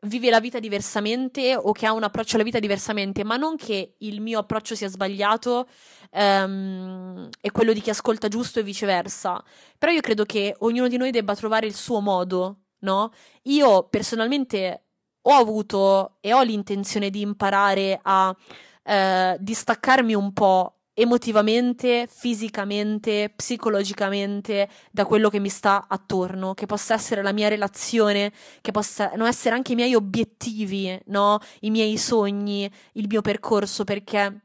[0.03, 3.95] vive la vita diversamente o che ha un approccio alla vita diversamente, ma non che
[3.97, 5.67] il mio approccio sia sbagliato
[6.11, 9.43] um, e quello di chi ascolta giusto e viceversa.
[9.77, 13.11] Però io credo che ognuno di noi debba trovare il suo modo, no?
[13.43, 14.83] Io personalmente
[15.21, 24.67] ho avuto e ho l'intenzione di imparare a uh, distaccarmi un po' emotivamente, fisicamente, psicologicamente
[24.91, 29.53] da quello che mi sta attorno, che possa essere la mia relazione, che possano essere
[29.53, 31.37] anche i miei obiettivi, no?
[31.61, 34.41] I miei sogni, il mio percorso, perché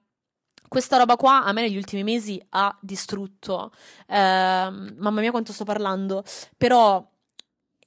[0.69, 3.73] questa roba qua a me negli ultimi mesi ha distrutto.
[4.07, 6.23] Eh, mamma mia quanto sto parlando.
[6.57, 7.12] Però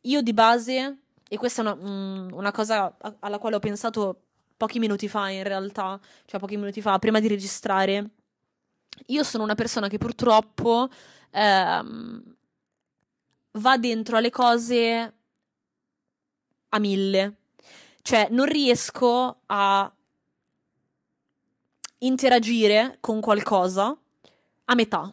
[0.05, 0.97] io di base,
[1.27, 4.21] e questa è una, mm, una cosa alla quale ho pensato
[4.57, 8.09] pochi minuti fa in realtà, cioè pochi minuti fa, prima di registrare,
[9.07, 10.89] io sono una persona che purtroppo
[11.31, 12.35] ehm,
[13.51, 15.13] va dentro alle cose
[16.69, 17.35] a mille.
[18.01, 19.91] Cioè, non riesco a
[21.99, 23.97] interagire con qualcosa
[24.65, 25.11] a metà.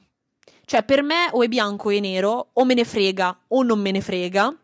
[0.64, 3.90] Cioè, per me o è bianco e nero, o me ne frega o non me
[3.90, 4.57] ne frega,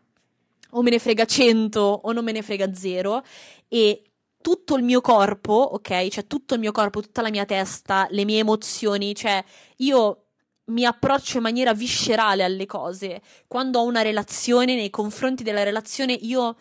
[0.71, 3.23] o me ne frega 100 o non me ne frega 0.
[3.67, 4.03] E
[4.41, 6.07] tutto il mio corpo, ok?
[6.07, 9.43] Cioè tutto il mio corpo, tutta la mia testa, le mie emozioni, cioè
[9.77, 10.23] io
[10.65, 13.21] mi approccio in maniera viscerale alle cose.
[13.47, 16.55] Quando ho una relazione, nei confronti della relazione, io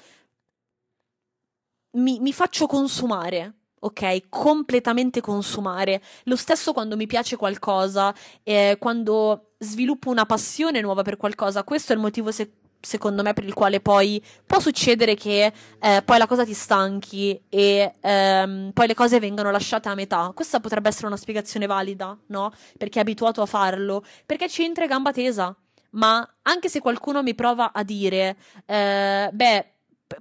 [1.92, 3.54] mi, mi faccio consumare.
[3.80, 6.02] Ok, completamente consumare.
[6.24, 11.62] Lo stesso quando mi piace qualcosa, eh, quando sviluppo una passione nuova per qualcosa.
[11.62, 16.02] Questo è il motivo se- secondo me, per il quale poi può succedere che eh,
[16.04, 20.32] poi la cosa ti stanchi e ehm, poi le cose vengano lasciate a metà.
[20.34, 22.52] Questa potrebbe essere una spiegazione valida, no?
[22.76, 25.54] Perché è abituato a farlo, perché ci entra gamba tesa.
[25.90, 29.66] Ma anche se qualcuno mi prova a dire, eh, beh,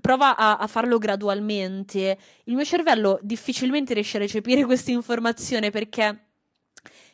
[0.01, 6.25] prova a, a, farlo gradualmente, il mio cervello difficilmente riesce a recepire questa informazione perché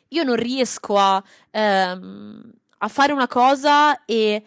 [0.08, 4.42] io non riesco a, ehm, a fare una cosa e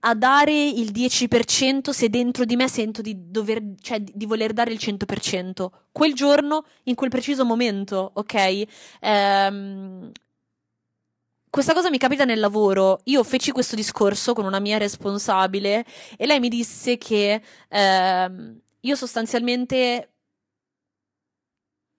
[0.00, 4.72] a dare il 10% se dentro di me sento di dover, cioè di voler dare
[4.72, 5.68] il 100%.
[5.90, 8.62] Quel giorno, in quel preciso momento, ok?
[9.00, 10.12] Ehm,
[11.50, 13.00] questa cosa mi capita nel lavoro.
[13.04, 15.84] Io feci questo discorso con una mia responsabile
[16.16, 20.12] e lei mi disse che ehm, io sostanzialmente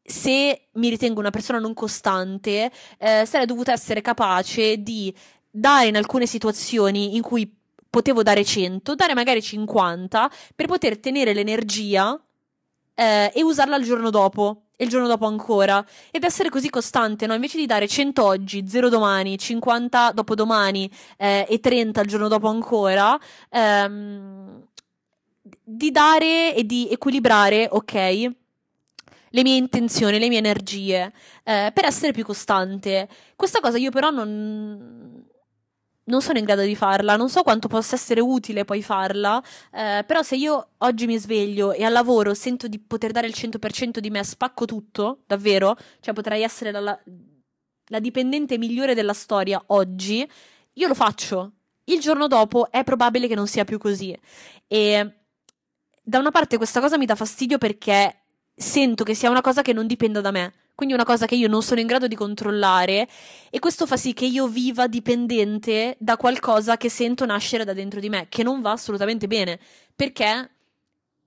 [0.03, 5.13] se mi ritengo una persona non costante, eh, sarei dovuta essere capace di
[5.49, 7.58] dare in alcune situazioni in cui
[7.89, 12.19] potevo dare 100, dare magari 50 per poter tenere l'energia
[12.95, 17.25] eh, e usarla il giorno dopo e il giorno dopo ancora ed essere così costante,
[17.25, 17.33] no?
[17.33, 22.47] Invece di dare 100 oggi, 0 domani, 50 dopodomani eh, e 30 il giorno dopo
[22.47, 23.19] ancora,
[23.49, 24.67] ehm,
[25.63, 28.31] di dare e di equilibrare, ok?
[29.31, 31.11] le mie intenzioni, le mie energie,
[31.43, 33.07] eh, per essere più costante.
[33.35, 35.23] Questa cosa io però non,
[36.09, 39.41] non sono in grado di farla, non so quanto possa essere utile poi farla,
[39.71, 43.33] eh, però se io oggi mi sveglio e al lavoro sento di poter dare il
[43.35, 46.99] 100% di me, spacco tutto, davvero, cioè potrei essere la, la,
[47.85, 50.29] la dipendente migliore della storia oggi,
[50.73, 51.53] io lo faccio.
[51.85, 54.15] Il giorno dopo è probabile che non sia più così.
[54.67, 55.13] E
[56.01, 58.21] da una parte questa cosa mi dà fastidio perché
[58.53, 61.49] sento che sia una cosa che non dipenda da me quindi una cosa che io
[61.49, 63.05] non sono in grado di controllare
[63.49, 67.99] e questo fa sì che io viva dipendente da qualcosa che sento nascere da dentro
[67.99, 69.59] di me, che non va assolutamente bene,
[69.93, 70.51] perché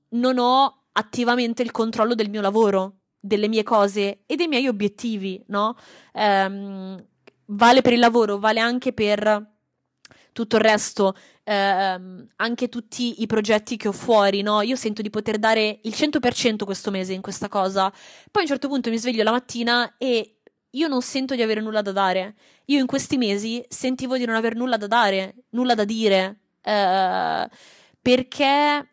[0.09, 5.45] non ho attivamente il controllo del mio lavoro, delle mie cose e dei miei obiettivi,
[5.49, 5.77] no?
[6.15, 7.05] Ehm,
[7.49, 9.52] vale per il lavoro, vale anche per
[10.33, 11.15] tutto il resto
[11.45, 14.61] ehm, anche tutti i progetti che ho fuori, no?
[14.63, 17.91] Io sento di poter dare il 100% questo mese in questa cosa.
[17.91, 18.01] Poi
[18.33, 20.37] a un certo punto mi sveglio la mattina e
[20.71, 22.35] io non sento di avere nulla da dare.
[22.67, 26.39] Io in questi mesi sentivo di non aver nulla da dare, nulla da dire.
[26.63, 27.49] Eh,
[28.01, 28.89] perché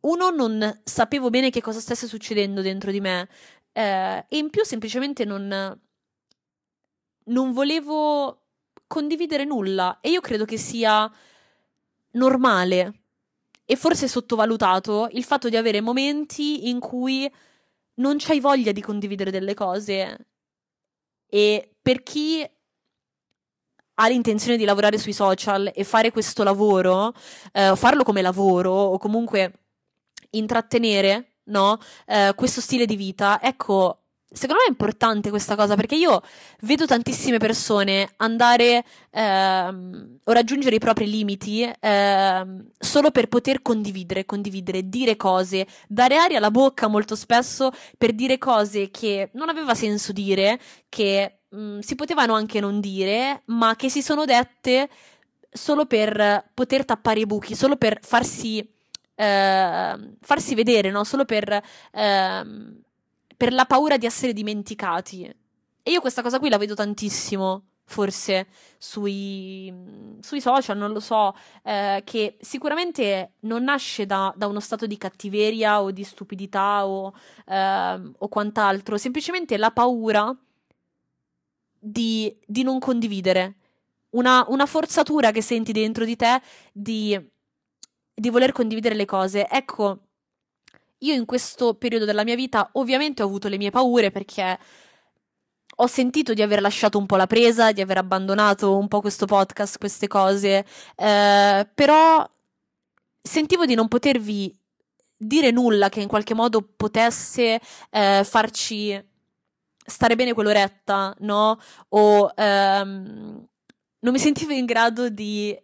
[0.00, 3.28] uno non sapevo bene che cosa stesse succedendo dentro di me.
[3.72, 5.78] Eh, e in più semplicemente non,
[7.24, 8.39] non volevo
[8.90, 9.98] condividere nulla.
[10.00, 11.08] E io credo che sia
[12.12, 12.94] normale
[13.64, 17.32] e forse sottovalutato il fatto di avere momenti in cui
[17.94, 20.26] non c'hai voglia di condividere delle cose.
[21.28, 22.44] E per chi
[23.94, 27.12] ha l'intenzione di lavorare sui social e fare questo lavoro,
[27.52, 29.52] eh, farlo come lavoro o comunque
[30.30, 31.78] intrattenere, no?
[32.06, 33.99] Eh, questo stile di vita, ecco,
[34.32, 36.22] Secondo me è importante questa cosa perché io
[36.60, 44.26] vedo tantissime persone andare ehm, o raggiungere i propri limiti ehm, solo per poter condividere,
[44.26, 49.74] condividere, dire cose, dare aria alla bocca molto spesso per dire cose che non aveva
[49.74, 54.88] senso dire, che mh, mm, si potevano anche non dire, ma che si sono dette
[55.50, 58.58] solo per poter tappare i buchi, solo per farsi,
[59.16, 61.02] eh, farsi vedere, no?
[61.02, 61.60] Solo per...
[63.40, 65.24] Per la paura di essere dimenticati.
[65.24, 69.72] E io questa cosa qui la vedo tantissimo, forse, sui,
[70.20, 74.98] sui social, non lo so, eh, che sicuramente non nasce da, da, uno stato di
[74.98, 77.14] cattiveria o di stupidità o,
[77.46, 80.36] eh, o quant'altro, semplicemente la paura
[81.78, 83.54] di, di non condividere.
[84.10, 87.18] Una, una, forzatura che senti dentro di te di,
[88.12, 89.48] di voler condividere le cose.
[89.48, 90.09] Ecco,
[91.00, 94.58] io in questo periodo della mia vita ovviamente ho avuto le mie paure perché
[95.82, 99.26] ho sentito di aver lasciato un po' la presa, di aver abbandonato un po' questo
[99.26, 102.30] podcast, queste cose, eh, però
[103.22, 104.54] sentivo di non potervi
[105.16, 109.08] dire nulla che in qualche modo potesse eh, farci
[109.84, 111.58] stare bene quell'oretta, no?
[111.90, 113.48] O ehm,
[114.00, 115.58] non mi sentivo in grado di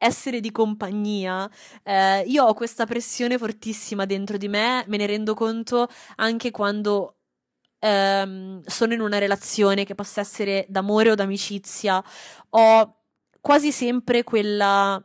[0.00, 1.48] essere di compagnia.
[1.82, 7.16] Eh, io ho questa pressione fortissima dentro di me, me ne rendo conto anche quando
[7.80, 12.02] ehm, sono in una relazione che possa essere d'amore o d'amicizia.
[12.50, 12.96] Ho
[13.40, 14.96] quasi sempre quella.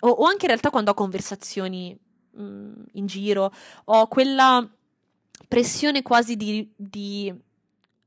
[0.00, 1.96] O, o anche in realtà quando ho conversazioni
[2.32, 3.52] mh, mm, in giro,
[3.84, 4.68] ho quella
[5.46, 7.32] pressione quasi di, di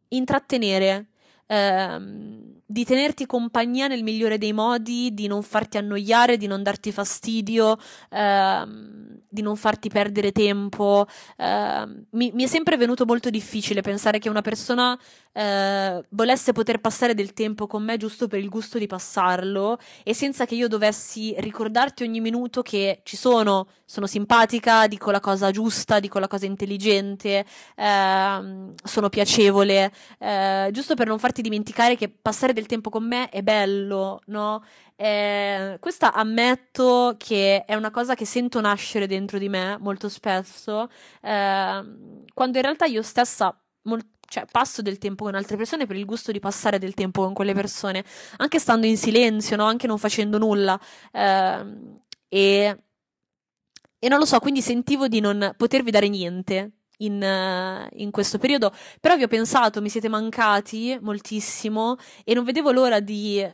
[0.10, 1.08] intrattenere.
[1.48, 6.92] Ehm, di tenerti compagnia nel migliore dei modi, di non farti annoiare, di non darti
[6.92, 7.78] fastidio,
[8.10, 11.06] ehm, di non farti perdere tempo.
[11.38, 14.98] Eh, mi, mi, è sempre venuto molto difficile pensare che una persona
[15.34, 20.14] eh, volesse poter passare del tempo con me giusto per il gusto di passarlo e
[20.14, 25.50] senza che io dovessi ricordarti ogni minuto che ci sono, sono simpatica, dico la cosa
[25.50, 27.46] giusta, dico la cosa intelligente,
[27.76, 33.30] eh, sono piacevole, eh, giusto per non farti dimenticare che passare del tempo con me
[33.30, 34.64] è bello, no?
[34.96, 40.90] Eh, questa ammetto che è una cosa che sento nascere dentro di me molto spesso,
[41.22, 41.84] eh,
[42.34, 46.06] quando in realtà io stessa mol- cioè, passo del tempo con altre persone per il
[46.06, 48.04] gusto di passare del tempo con quelle persone,
[48.38, 49.66] anche stando in silenzio, no?
[49.66, 50.80] anche non facendo nulla.
[51.12, 51.66] Eh,
[52.30, 52.78] e,
[54.00, 56.72] e non lo so, quindi sentivo di non potervi dare niente.
[57.00, 58.72] In, in, questo periodo,
[59.02, 63.46] però vi ho pensato, mi siete mancati moltissimo e non vedevo l'ora di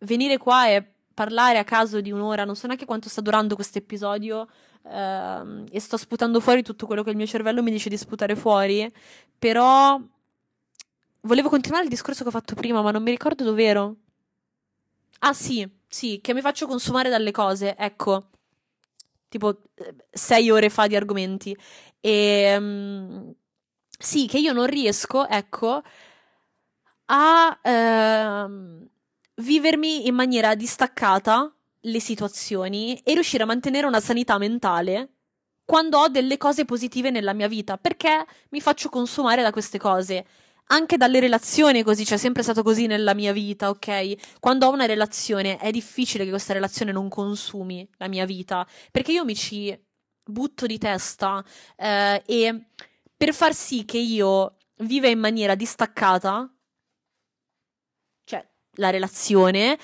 [0.00, 0.84] venire qua e
[1.14, 4.46] parlare a caso di un'ora, non so neanche quanto sta durando questo episodio
[4.88, 8.36] ehm, e sto sputando fuori tutto quello che il mio cervello mi dice di sputare
[8.36, 8.90] fuori,
[9.38, 10.00] però
[11.22, 13.96] volevo continuare il discorso che ho fatto prima, ma non mi ricordo dov'ero.
[15.20, 18.28] Ah sì, sì, che mi faccio consumare dalle cose, ecco.
[19.28, 19.62] Tipo
[20.10, 21.56] sei ore fa di argomenti.
[22.00, 23.34] E um,
[23.98, 25.82] sì, che io non riesco, ecco,
[27.06, 28.88] a uh,
[29.36, 31.52] vivermi in maniera distaccata
[31.82, 35.10] le situazioni e riuscire a mantenere una sanità mentale
[35.64, 40.26] quando ho delle cose positive nella mia vita, perché mi faccio consumare da queste cose.
[40.68, 44.38] Anche dalle relazioni così, c'è sempre stato così nella mia vita, ok?
[44.38, 49.12] Quando ho una relazione è difficile che questa relazione non consumi la mia vita, perché
[49.12, 49.76] io mi ci
[50.24, 51.42] butto di testa
[51.76, 52.66] eh, e
[53.16, 56.52] per far sì che io viva in maniera distaccata
[58.78, 59.78] la relazione,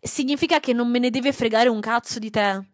[0.00, 2.64] significa che non me ne deve fregare un cazzo di te.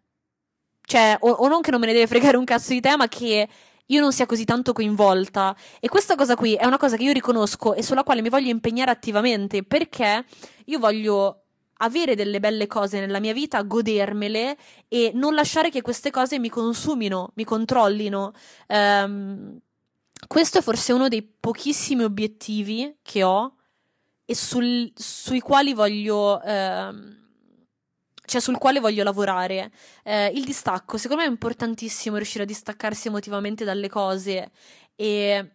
[0.81, 3.07] Cioè, o, o non che non me ne deve fregare un cazzo di te, ma
[3.07, 3.47] che
[3.87, 5.55] io non sia così tanto coinvolta.
[5.79, 8.49] E questa cosa qui è una cosa che io riconosco e sulla quale mi voglio
[8.49, 10.25] impegnare attivamente perché
[10.65, 11.41] io voglio
[11.79, 14.57] avere delle belle cose nella mia vita, godermele
[14.87, 18.31] e non lasciare che queste cose mi consumino, mi controllino.
[18.67, 19.59] Um,
[20.27, 23.55] questo è forse uno dei pochissimi obiettivi che ho
[24.25, 26.41] e sul, sui quali voglio.
[26.41, 27.23] Ehm,
[28.25, 29.71] cioè sul quale voglio lavorare.
[30.03, 34.51] Eh, il distacco, secondo me è importantissimo riuscire a distaccarsi emotivamente dalle cose
[34.95, 35.51] e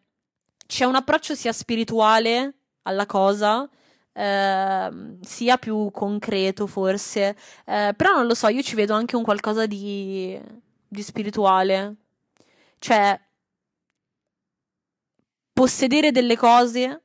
[0.67, 3.69] c'è un approccio sia spirituale alla cosa,
[4.13, 9.23] eh, sia più concreto forse, eh, però non lo so, io ci vedo anche un
[9.23, 10.39] qualcosa di,
[10.89, 11.97] di spirituale.
[12.79, 13.21] Cioè,
[15.53, 17.03] possedere delle cose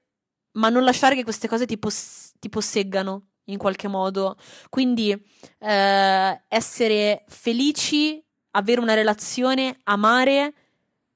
[0.55, 4.37] ma non lasciare che queste cose ti, poss- ti posseggano, in qualche modo.
[4.69, 5.11] Quindi
[5.59, 10.53] eh, essere felici, avere una relazione, amare,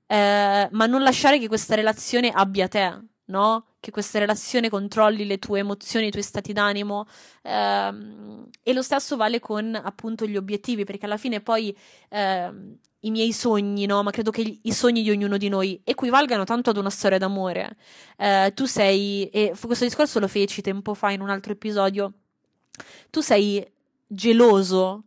[0.08, 3.66] eh, ma non lasciare che questa relazione abbia te, no?
[3.80, 7.06] Che questa relazione controlli le tue emozioni, i tuoi stati d'animo.
[7.44, 11.76] Ehm, e lo stesso vale con appunto gli obiettivi, perché alla fine poi
[12.10, 14.04] ehm, i miei sogni, no?
[14.04, 17.78] Ma credo che i sogni di ognuno di noi equivalgano tanto ad una storia d'amore.
[18.18, 22.14] Eh, tu sei, e questo discorso lo feci tempo fa in un altro episodio.
[23.10, 23.66] Tu sei
[24.08, 25.04] geloso,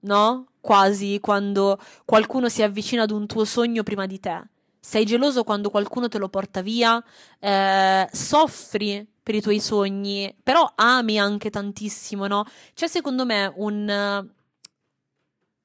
[0.00, 0.46] no?
[0.60, 4.42] Quasi quando qualcuno si avvicina ad un tuo sogno prima di te.
[4.80, 7.02] Sei geloso quando qualcuno te lo porta via,
[7.40, 12.44] eh, soffri per i tuoi sogni, però ami anche tantissimo, no?
[12.74, 14.26] C'è secondo me un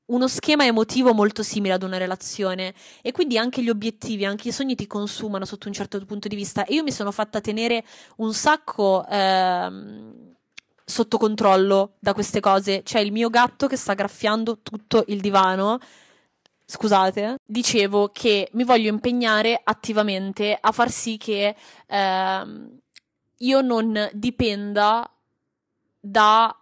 [0.05, 4.51] uno schema emotivo molto simile ad una relazione e quindi anche gli obiettivi, anche i
[4.51, 7.85] sogni ti consumano sotto un certo punto di vista e io mi sono fatta tenere
[8.17, 10.35] un sacco ehm,
[10.93, 12.83] sotto controllo da queste cose.
[12.83, 15.79] C'è il mio gatto che sta graffiando tutto il divano.
[16.65, 21.55] Scusate, dicevo che mi voglio impegnare attivamente a far sì che
[21.87, 22.79] ehm,
[23.37, 25.09] io non dipenda
[25.99, 26.55] da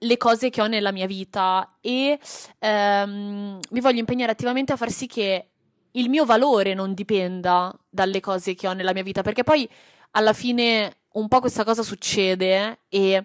[0.00, 2.18] le cose che ho nella mia vita e
[2.58, 5.48] ehm, mi voglio impegnare attivamente a far sì che
[5.92, 9.68] il mio valore non dipenda dalle cose che ho nella mia vita, perché poi
[10.12, 13.24] alla fine un po' questa cosa succede e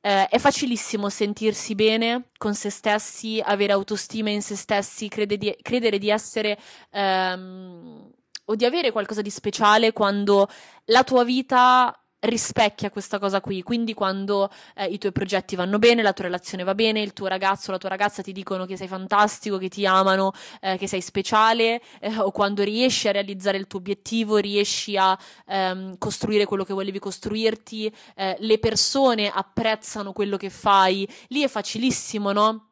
[0.00, 5.98] eh, è facilissimo sentirsi bene con se stessi, avere autostima in se stessi, di, credere
[5.98, 6.58] di essere
[6.90, 8.10] ehm,
[8.44, 10.48] o di avere qualcosa di speciale quando
[10.86, 13.62] la tua vita rispecchia questa cosa qui.
[13.62, 17.26] Quindi, quando eh, i tuoi progetti vanno bene, la tua relazione va bene, il tuo
[17.26, 20.86] ragazzo o la tua ragazza ti dicono che sei fantastico, che ti amano, eh, che
[20.86, 26.44] sei speciale, eh, o quando riesci a realizzare il tuo obiettivo, riesci a ehm, costruire
[26.44, 32.70] quello che volevi costruirti, eh, le persone apprezzano quello che fai, lì è facilissimo, no?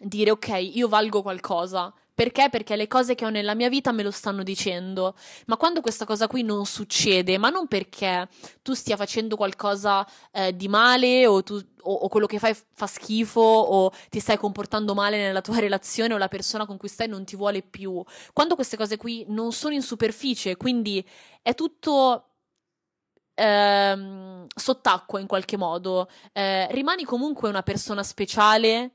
[0.00, 2.48] Dire ok, io valgo qualcosa, perché?
[2.50, 5.14] Perché le cose che ho nella mia vita me lo stanno dicendo.
[5.46, 8.28] Ma quando questa cosa qui non succede, ma non perché
[8.60, 12.88] tu stia facendo qualcosa eh, di male o, tu, o, o, quello che fai fa
[12.88, 17.06] schifo o ti stai comportando male nella tua relazione o la persona con cui stai
[17.06, 18.02] non ti vuole più.
[18.32, 21.08] Quando queste cose qui non sono in superficie, quindi
[21.40, 22.30] è tutto
[23.34, 28.94] ehm, sott'acqua in qualche modo, eh, rimani comunque una persona speciale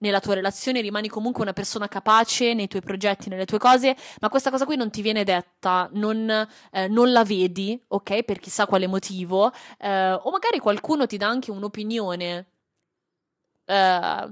[0.00, 4.28] nella tua relazione rimani comunque una persona capace nei tuoi progetti, nelle tue cose, ma
[4.28, 6.28] questa cosa qui non ti viene detta, non,
[6.72, 11.28] eh, non la vedi, ok, per chissà quale motivo, eh, o magari qualcuno ti dà
[11.28, 12.46] anche un'opinione
[13.64, 14.28] eh,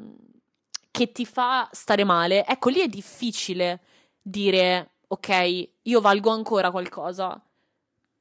[0.90, 2.46] che ti fa stare male.
[2.46, 3.80] Ecco, lì è difficile
[4.20, 7.40] dire, ok, io valgo ancora qualcosa.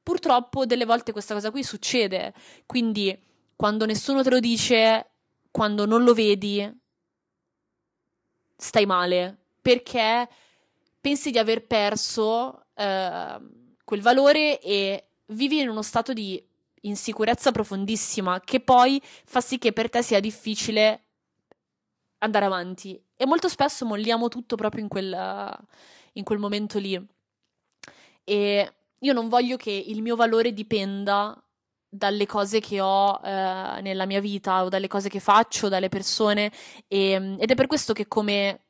[0.02, 2.32] Purtroppo delle volte questa cosa qui succede,
[2.66, 3.16] quindi
[3.56, 5.10] quando nessuno te lo dice,
[5.50, 6.60] quando non lo vedi,
[8.60, 10.28] stai male perché
[11.00, 13.38] pensi di aver perso eh,
[13.84, 16.42] quel valore e vivi in uno stato di
[16.82, 21.02] insicurezza profondissima che poi fa sì che per te sia difficile
[22.18, 23.00] andare avanti.
[23.16, 25.58] E molto spesso molliamo tutto proprio in quel,
[26.14, 27.00] in quel momento lì.
[28.24, 31.40] E io non voglio che il mio valore dipenda
[31.88, 36.52] dalle cose che ho eh, nella mia vita o dalle cose che faccio, dalle persone
[36.86, 38.60] e, ehm, ed è per questo che come,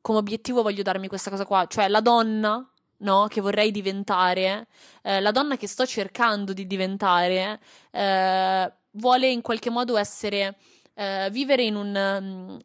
[0.00, 2.68] come obiettivo voglio darmi questa cosa qua, cioè la donna
[2.98, 4.68] no, che vorrei diventare,
[5.02, 10.56] eh, la donna che sto cercando di diventare, eh, vuole in qualche modo essere,
[10.94, 12.58] eh, vivere in, un,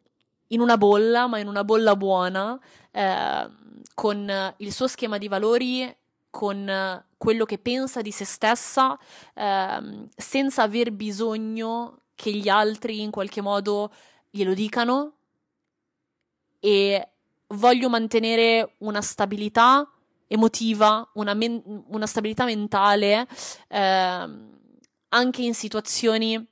[0.48, 2.58] in, una bolla, ma in una bolla buona,
[2.90, 3.50] eh,
[3.94, 5.96] con il suo schema di valori
[6.34, 8.98] con eh, quello che pensa di se stessa,
[9.34, 13.92] ehm, senza aver bisogno che gli altri in qualche modo
[14.30, 15.12] glielo dicano.
[16.58, 17.08] E
[17.46, 19.88] voglio mantenere una stabilità
[20.26, 23.28] emotiva, una, men- una stabilità mentale
[23.68, 24.58] ehm,
[25.10, 26.44] anche in situazioni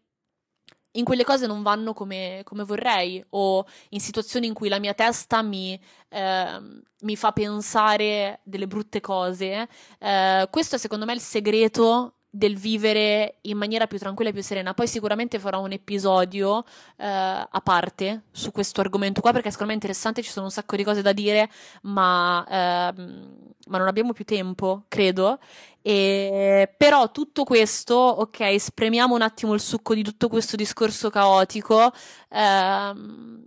[0.93, 4.79] in cui le cose non vanno come, come, vorrei o in situazioni in cui la
[4.79, 6.61] mia testa mi, eh,
[7.03, 9.69] mi fa pensare delle brutte cose.
[9.99, 14.43] Eh, questo è secondo me il segreto del vivere in maniera più tranquilla e più
[14.43, 14.73] serena.
[14.73, 16.65] Poi sicuramente farò un episodio
[16.97, 20.51] eh, a parte su questo argomento qua perché secondo me è interessante, ci sono un
[20.51, 21.51] sacco di cose da dire,
[21.83, 23.37] ma, ehm,
[23.67, 25.39] ma non abbiamo più tempo, credo.
[25.83, 31.93] E, però tutto questo, ok, spremiamo un attimo il succo di tutto questo discorso caotico.
[32.31, 33.47] Ehm,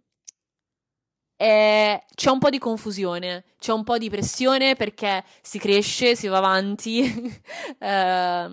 [1.37, 6.27] eh, c'è un po' di confusione, c'è un po' di pressione perché si cresce, si
[6.27, 7.01] va avanti
[7.79, 8.49] eh,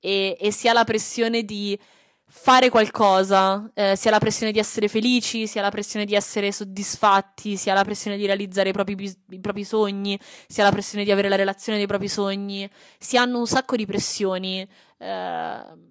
[0.00, 1.78] e, e si ha la pressione di
[2.32, 7.56] fare qualcosa, eh, sia la pressione di essere felici, sia la pressione di essere soddisfatti,
[7.56, 11.28] sia la pressione di realizzare i propri, i propri sogni, sia la pressione di avere
[11.28, 14.66] la relazione dei propri sogni, si hanno un sacco di pressioni.
[14.98, 15.88] Eh,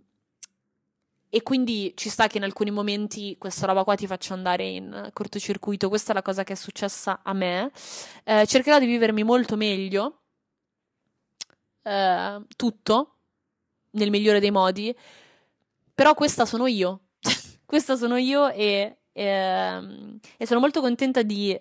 [1.29, 5.09] e quindi ci sta che in alcuni momenti questa roba qua ti faccia andare in
[5.13, 5.87] cortocircuito.
[5.87, 7.71] Questa è la cosa che è successa a me.
[8.23, 10.21] Eh, cercherò di vivermi molto meglio.
[11.83, 13.15] Eh, tutto
[13.91, 14.95] nel migliore dei modi.
[15.93, 17.01] Però questa sono io.
[17.63, 21.55] questa sono io e, e, ehm, e sono molto contenta di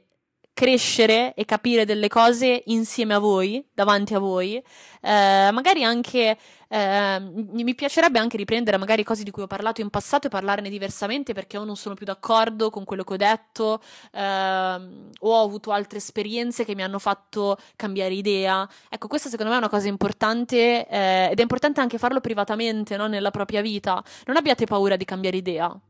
[0.58, 6.36] crescere e capire delle cose insieme a voi, davanti a voi, eh, magari anche
[6.66, 10.68] eh, mi piacerebbe anche riprendere magari cose di cui ho parlato in passato e parlarne
[10.68, 13.80] diversamente perché o non sono più d'accordo con quello che ho detto
[14.10, 18.68] eh, o ho avuto altre esperienze che mi hanno fatto cambiare idea.
[18.88, 22.96] Ecco, questa secondo me è una cosa importante eh, ed è importante anche farlo privatamente,
[22.96, 23.06] no?
[23.06, 24.02] nella propria vita.
[24.26, 25.80] Non abbiate paura di cambiare idea.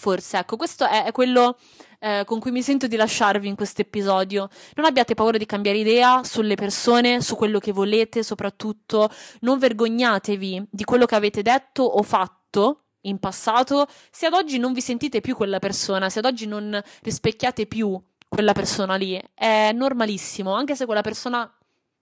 [0.00, 1.58] Forse, ecco, questo è, è quello
[1.98, 4.48] eh, con cui mi sento di lasciarvi in questo episodio.
[4.76, 10.68] Non abbiate paura di cambiare idea sulle persone, su quello che volete, soprattutto non vergognatevi
[10.70, 15.20] di quello che avete detto o fatto in passato, se ad oggi non vi sentite
[15.20, 20.76] più quella persona, se ad oggi non rispecchiate più quella persona lì, è normalissimo, anche
[20.76, 21.52] se quella persona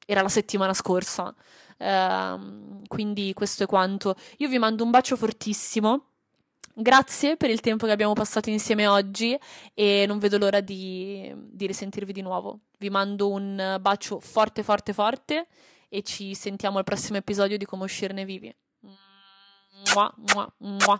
[0.07, 1.35] era la settimana scorsa.
[1.79, 4.15] Uh, quindi questo è quanto.
[4.37, 6.05] Io vi mando un bacio fortissimo
[6.81, 9.37] Grazie per il tempo che abbiamo passato insieme oggi
[9.75, 12.61] e non vedo l'ora di, di risentirvi di nuovo.
[12.79, 15.49] Vi mando un bacio forte, forte, forte
[15.89, 18.55] e ci sentiamo al prossimo episodio di Come uscirne vivi.
[19.93, 20.97] Mua, mua, mua.